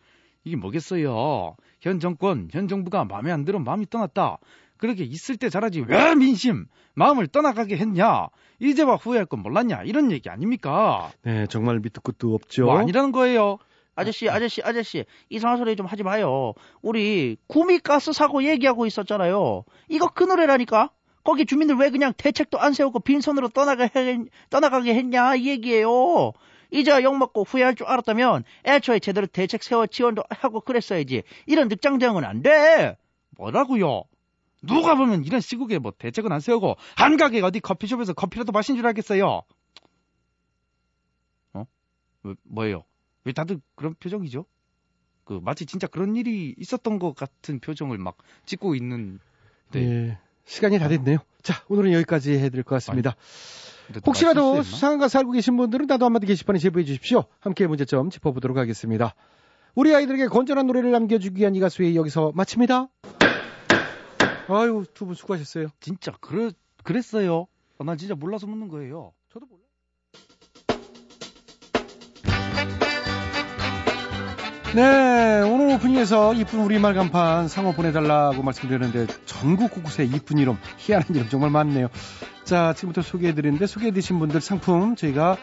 이게 0.42 0.56
뭐겠어요? 0.56 1.54
현 1.80 2.00
정권, 2.00 2.48
현 2.50 2.66
정부가 2.66 3.04
마음에 3.04 3.30
안 3.30 3.44
들어 3.44 3.60
마음이 3.60 3.88
떠났다. 3.88 4.38
그렇게 4.78 5.04
있을 5.04 5.36
때 5.36 5.48
잘하지 5.48 5.84
왜 5.86 6.16
민심 6.16 6.66
마음을 6.94 7.28
떠나가게 7.28 7.76
했냐? 7.76 8.30
이제 8.58 8.82
와 8.82 8.96
후회할 8.96 9.26
건 9.26 9.42
몰랐냐? 9.42 9.84
이런 9.84 10.10
얘기 10.10 10.28
아닙니까? 10.28 11.12
네, 11.22 11.46
정말 11.46 11.78
밑도 11.78 12.00
끝도 12.00 12.34
없죠. 12.34 12.64
뭐 12.64 12.78
아니라는 12.78 13.12
거예요. 13.12 13.58
아저씨 13.94 14.28
아저씨 14.28 14.60
아저씨 14.64 15.04
이상한 15.28 15.58
소리 15.58 15.76
좀 15.76 15.86
하지 15.86 16.04
마요 16.04 16.54
우리 16.82 17.36
구미가스 17.48 18.12
사고 18.12 18.44
얘기하고 18.44 18.86
있었잖아요 18.86 19.64
이거 19.88 20.08
그 20.14 20.22
노래라니까 20.22 20.92
거기 21.28 21.44
주민들 21.44 21.76
왜 21.76 21.90
그냥 21.90 22.14
대책도 22.16 22.58
안 22.58 22.72
세우고 22.72 23.00
빈손으로 23.00 23.50
떠나가 23.50 23.86
해, 23.94 24.18
떠나가게 24.48 24.94
했냐 24.94 25.34
이 25.34 25.48
얘기예요 25.48 26.32
이제 26.70 26.90
욕먹고 27.02 27.42
후회할 27.42 27.74
줄 27.74 27.86
알았다면 27.86 28.44
애초에 28.64 28.98
제대로 28.98 29.26
대책 29.26 29.62
세워 29.62 29.86
지원도 29.86 30.22
하고 30.30 30.62
그랬어야지 30.62 31.24
이런 31.44 31.68
늑장 31.68 31.98
대응은 31.98 32.24
안 32.24 32.40
돼 32.40 32.96
뭐라고요? 33.32 34.04
누가 34.62 34.94
보면 34.94 35.24
이런 35.26 35.42
시국에 35.42 35.78
뭐 35.78 35.92
대책은 35.98 36.32
안 36.32 36.40
세우고 36.40 36.76
한가게 36.96 37.42
어디 37.42 37.60
커피숍에서 37.60 38.14
커피라도 38.14 38.50
마신 38.52 38.76
줄 38.76 38.86
알겠어요. 38.86 39.42
어? 41.52 41.64
왜, 42.22 42.34
뭐예요? 42.44 42.84
왜 43.24 43.34
다들 43.34 43.60
그런 43.74 43.94
표정이죠? 44.00 44.46
그 45.24 45.40
마치 45.42 45.66
진짜 45.66 45.86
그런 45.86 46.16
일이 46.16 46.54
있었던 46.56 46.98
것 46.98 47.14
같은 47.14 47.60
표정을 47.60 47.98
막 47.98 48.16
찍고 48.46 48.74
있는. 48.74 49.20
네. 49.72 49.80
예, 49.82 50.18
시간이 50.48 50.78
다 50.78 50.88
됐네요. 50.88 51.18
자, 51.42 51.62
오늘은 51.68 51.92
여기까지 51.92 52.32
해드릴 52.38 52.64
것 52.64 52.74
같습니다. 52.76 53.14
또 53.92 54.00
혹시라도? 54.06 54.62
수상한 54.62 54.98
가사 54.98 55.18
알고 55.20 55.32
계신 55.32 55.56
분들은 55.56 55.86
나도 55.86 56.04
한마디 56.06 56.26
게시판에 56.26 56.58
제보해 56.58 56.84
주십시오. 56.84 57.24
함께 57.40 57.66
문제점 57.66 58.10
짚어보도록 58.10 58.56
하겠습니다. 58.56 59.14
우리 59.74 59.94
아이들에게 59.94 60.26
건전한 60.28 60.66
노래를 60.66 60.90
남겨주기 60.90 61.40
위한 61.40 61.54
이 61.54 61.60
가수의 61.60 61.94
여기서 61.96 62.32
마칩니다. 62.34 62.88
아유, 64.48 64.84
두 64.94 65.04
분 65.04 65.14
수고하셨어요. 65.14 65.68
진짜 65.80 66.12
그래 66.20 66.50
그랬어요. 66.82 67.46
아, 67.78 67.84
난 67.84 67.98
진짜 67.98 68.14
몰라서 68.14 68.46
묻는 68.46 68.68
거예요. 68.68 69.12
저도 69.32 69.44
몰라. 69.46 69.60
네, 74.74 75.40
오늘 75.40 75.74
오프닝에서 75.74 76.34
이쁜 76.34 76.60
우리말 76.60 76.92
간판 76.92 77.48
상호 77.48 77.72
보내달라고 77.72 78.42
말씀드렸는데 78.42 79.06
전국 79.24 79.70
곳곳에 79.70 80.04
이쁜 80.04 80.36
이름, 80.36 80.58
희한한 80.76 81.14
이름 81.14 81.26
정말 81.30 81.48
많네요. 81.50 81.88
자, 82.44 82.74
지금부터 82.74 83.00
소개해드리는데 83.00 83.66
소개해주신 83.66 84.18
분들 84.18 84.42
상품 84.42 84.94
저희가 84.94 85.38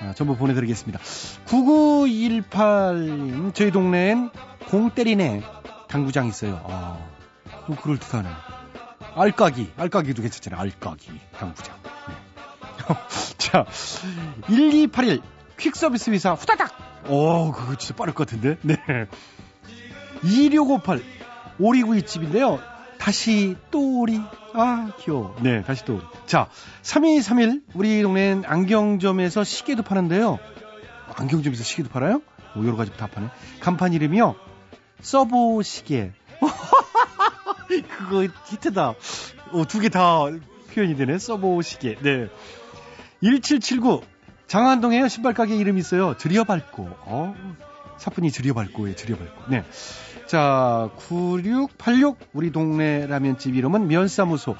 아, 0.00 0.12
전부 0.14 0.36
보내드리겠습니다. 0.36 1.00
9918님, 1.46 3.52
저희 3.52 3.72
동네엔 3.72 4.30
공 4.68 4.90
때리네 4.90 5.42
당구장 5.88 6.28
있어요. 6.28 6.64
아, 6.68 6.98
좀 7.66 7.74
그럴듯하네. 7.74 8.28
알까기, 9.16 9.72
알까기도 9.76 10.22
괜찮잖아요. 10.22 10.60
알까기 10.60 11.10
당구장. 11.36 11.74
네. 12.06 12.14
자, 13.38 13.66
1281 14.46 15.20
퀵서비스 15.58 16.10
회사 16.10 16.34
후다닥. 16.34 16.87
오, 17.08 17.52
그거 17.52 17.74
진짜 17.76 17.94
빠를 17.94 18.14
것 18.14 18.26
같은데. 18.26 18.56
네. 18.62 18.76
2658 20.24 21.02
오리구이 21.58 22.02
집인데요. 22.02 22.60
다시 22.98 23.56
또 23.70 24.00
오리. 24.00 24.20
아, 24.54 24.90
귀여워. 25.00 25.36
네, 25.40 25.62
다시 25.62 25.84
또 25.84 25.94
오리. 25.96 26.02
자, 26.26 26.48
3231 26.82 27.62
우리 27.74 28.02
동네엔 28.02 28.44
안경점에서 28.46 29.44
시계도 29.44 29.82
파는데요. 29.82 30.38
안경점에서 31.14 31.62
시계도 31.62 31.88
팔아요? 31.90 32.20
뭐 32.54 32.66
여러 32.66 32.76
가지 32.76 32.90
다 32.96 33.06
파네. 33.06 33.28
간판 33.60 33.92
이름이요. 33.92 34.34
서보 35.00 35.62
시계. 35.62 36.12
그거 37.98 38.26
히트다. 38.46 38.94
어, 39.52 39.64
두 39.66 39.80
개 39.80 39.88
다 39.88 40.24
표현이 40.74 40.96
되네. 40.96 41.18
서보 41.18 41.62
시계. 41.62 41.96
네. 42.00 42.28
1779 43.22 44.02
장안동에요 44.48 45.08
신발 45.08 45.34
가게 45.34 45.54
이름이 45.56 45.78
있어요. 45.80 46.16
드려밟고. 46.16 46.88
어, 47.02 47.34
사뿐히 47.98 48.30
드려밟고에 48.30 48.94
드려밟고. 48.94 49.50
네. 49.50 49.64
자, 50.26 50.90
9686 50.96 52.18
우리 52.32 52.50
동네 52.50 53.06
라면집 53.06 53.54
이름은 53.54 53.88
면사무소. 53.88 54.56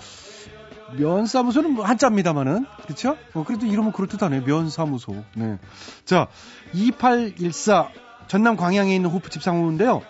면사무소는 0.96 1.72
뭐 1.72 1.84
한자입니다만은 1.84 2.66
그렇죠? 2.84 3.16
어, 3.34 3.44
그래도 3.44 3.66
이름은 3.66 3.92
그럴듯하네. 3.92 4.40
면사무소. 4.40 5.24
네. 5.34 5.58
자, 6.04 6.28
2814 6.74 7.90
전남 8.28 8.56
광양에 8.56 8.94
있는 8.94 9.10
호프집 9.10 9.42
상호인데요. 9.42 10.02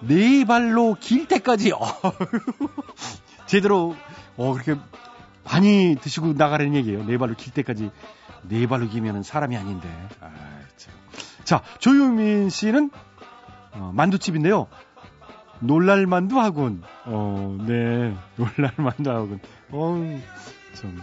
네 0.00 0.44
발로 0.44 0.96
길 0.98 1.26
때까지 1.28 1.72
어, 1.76 1.82
제대로 3.46 3.94
어 4.36 4.52
그렇게 4.52 4.74
많이 5.44 5.96
드시고 6.00 6.32
나가라는 6.32 6.74
얘기예요. 6.74 7.04
네 7.04 7.18
발로 7.18 7.34
길 7.34 7.52
때까지 7.52 7.90
네 8.48 8.66
발로 8.66 8.88
기면은 8.88 9.22
사람이 9.22 9.56
아닌데. 9.56 9.88
아, 10.20 10.30
참. 10.76 10.92
자, 11.44 11.62
조유민 11.78 12.50
씨는 12.50 12.90
어, 13.72 13.90
만두집인데요. 13.94 14.68
놀랄 15.60 16.06
만두 16.06 16.38
학원. 16.40 16.82
어, 17.04 17.58
네. 17.66 18.14
놀랄 18.36 18.72
만두 18.76 19.10
학원. 19.10 19.40
어, 19.70 20.20
좀 20.80 21.00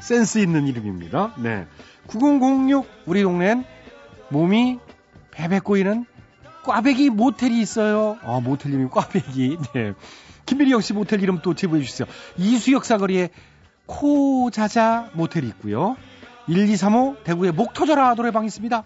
센스 0.00 0.38
있는 0.38 0.66
이름입니다. 0.66 1.34
네. 1.38 1.66
9006 2.08 2.86
우리 3.06 3.22
동네엔 3.22 3.64
몸이 4.30 4.78
베베 5.32 5.60
꼬이는 5.60 6.06
꽈배기 6.64 7.10
모텔이 7.10 7.60
있어요. 7.60 8.18
아, 8.22 8.40
모텔 8.40 8.72
이름이 8.72 8.90
꽈배기. 8.90 9.58
네. 9.74 9.92
김미리 10.46 10.72
역시 10.72 10.92
모텔 10.92 11.22
이름 11.22 11.40
또 11.42 11.54
제보해 11.54 11.82
주세요. 11.82 12.08
이수역 12.36 12.84
사거리에 12.84 13.30
코자자 13.86 15.10
모텔이 15.14 15.46
있고요. 15.48 15.96
1235 16.48 17.16
대구에 17.24 17.50
목 17.50 17.72
터져라 17.72 18.14
노래방 18.14 18.44
있습니다. 18.44 18.84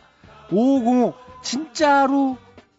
505 0.50 1.14
진짜로 1.42 2.38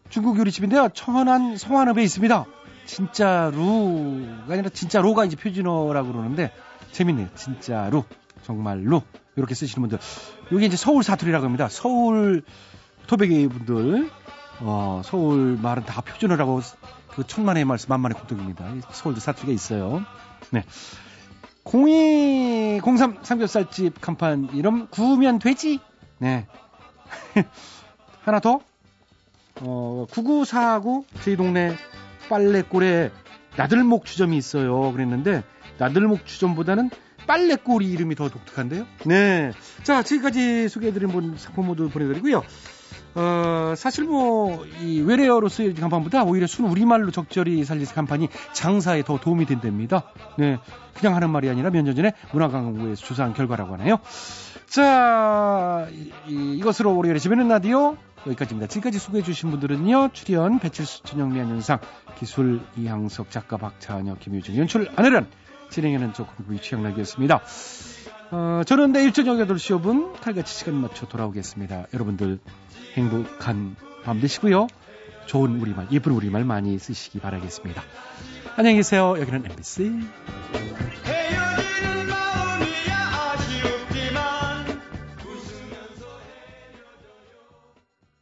중국 0.10 0.38
요리집인데요. 0.38 0.90
청원한 0.94 1.58
성환읍에 1.58 2.04
있습니다. 2.04 2.46
진짜루가 2.86 4.54
아니라 4.54 4.70
진짜로가 4.70 5.26
이제 5.26 5.36
표준어라고 5.36 6.12
그러는데 6.12 6.52
재밌네요. 6.92 7.30
진짜로 7.36 8.06
정말로 8.44 9.04
이렇게 9.36 9.56
쓰시는 9.56 9.88
분들. 9.88 10.00
여기 10.52 10.66
이제 10.66 10.76
서울 10.76 11.04
사투리라고 11.04 11.46
합니다. 11.46 11.70
서울 11.70 12.44
토백이 13.08 13.48
분들 13.48 14.10
어, 14.62 15.02
서울 15.06 15.58
말은 15.62 15.86
다 15.86 16.02
표준어라고 16.02 16.62
그 17.08 17.26
천만의 17.26 17.66
말씀 17.66 17.90
만만의 17.90 18.18
공덕입니다. 18.18 18.66
서울도 18.92 19.20
사투리가 19.20 19.54
있어요. 19.54 20.04
네. 20.50 20.64
0203 21.74 23.20
삼겹살집 23.24 24.02
간판 24.02 24.50
이름 24.54 24.88
구우면 24.88 25.40
되지. 25.40 25.80
네. 26.20 26.48
하나 28.24 28.40
더. 28.40 28.60
어, 29.62 30.06
9949 30.12 31.06
저희 31.24 31.36
동네 31.38 31.76
빨래골에 32.30 33.12
나들목 33.58 34.06
주점이 34.06 34.38
있어요. 34.38 34.92
그랬는데 34.92 35.44
나들목 35.78 36.26
주점보다는 36.26 36.90
빨래골이 37.28 37.90
이름이 37.90 38.16
더 38.16 38.30
독특한데요. 38.30 38.86
네. 39.06 39.52
자, 39.84 40.04
지금까지 40.04 40.68
소개해드린 40.70 41.10
분 41.10 41.38
상품 41.38 41.68
모두 41.68 41.90
보내드리고요. 41.90 42.44
어, 43.16 43.74
사실 43.76 44.06
뭐, 44.06 44.66
이 44.82 45.02
외래어로 45.02 45.50
쓰여진 45.50 45.82
간판보다 45.82 46.24
오히려 46.24 46.48
순 46.48 46.66
우리말로 46.66 47.12
적절히 47.12 47.64
살리는 47.64 47.92
간판이 47.92 48.30
장사에 48.54 49.04
더 49.04 49.20
도움이 49.20 49.46
된답니다. 49.46 50.04
네. 50.38 50.58
그냥 50.94 51.16
하는 51.16 51.30
말이 51.30 51.50
아니라 51.50 51.70
몇 51.70 51.84
년 51.84 51.96
전에 51.96 52.14
문화관광부에서 52.32 53.04
조사한 53.04 53.34
결과라고 53.34 53.74
하네요. 53.76 54.00
자, 54.68 55.88
이, 56.28 56.62
것으로 56.64 56.96
월요일에 56.96 57.20
집에는 57.20 57.48
라디오 57.48 57.98
여기까지입니다. 58.26 58.68
지금까지 58.68 59.00
수고해주신 59.00 59.50
분들은요, 59.52 60.10
출연 60.14 60.60
배칠수, 60.60 61.04
천영미, 61.04 61.40
안윤상, 61.42 61.80
기술 62.20 62.62
이항석, 62.78 63.32
작가 63.32 63.58
박찬혁, 63.58 64.20
김유진, 64.20 64.56
연출 64.58 64.90
안혜련, 64.96 65.28
진행하는 65.70 66.14
저 66.14 66.26
공부의 66.26 66.62
취향락이었습니다. 66.62 67.42
어, 68.32 68.62
저는 68.66 68.92
내일 68.94 69.12
저녁 69.12 69.38
8시 69.38 69.82
5분 69.82 70.22
칼같이 70.22 70.54
시간 70.56 70.76
맞춰 70.76 71.06
돌아오겠습니다. 71.08 71.88
여러분들 71.94 72.40
행복한 72.94 73.76
밤 74.04 74.20
되시고요. 74.20 74.68
좋은 75.26 75.62
우리말, 75.62 75.88
예쁜 75.92 76.14
우리말 76.14 76.44
많이 76.44 76.78
쓰시기 76.78 77.20
바라겠습니다. 77.20 77.82
안녕히 78.58 78.78
계세요. 78.78 79.16
여기는 79.20 79.46
MBC. 79.46 79.92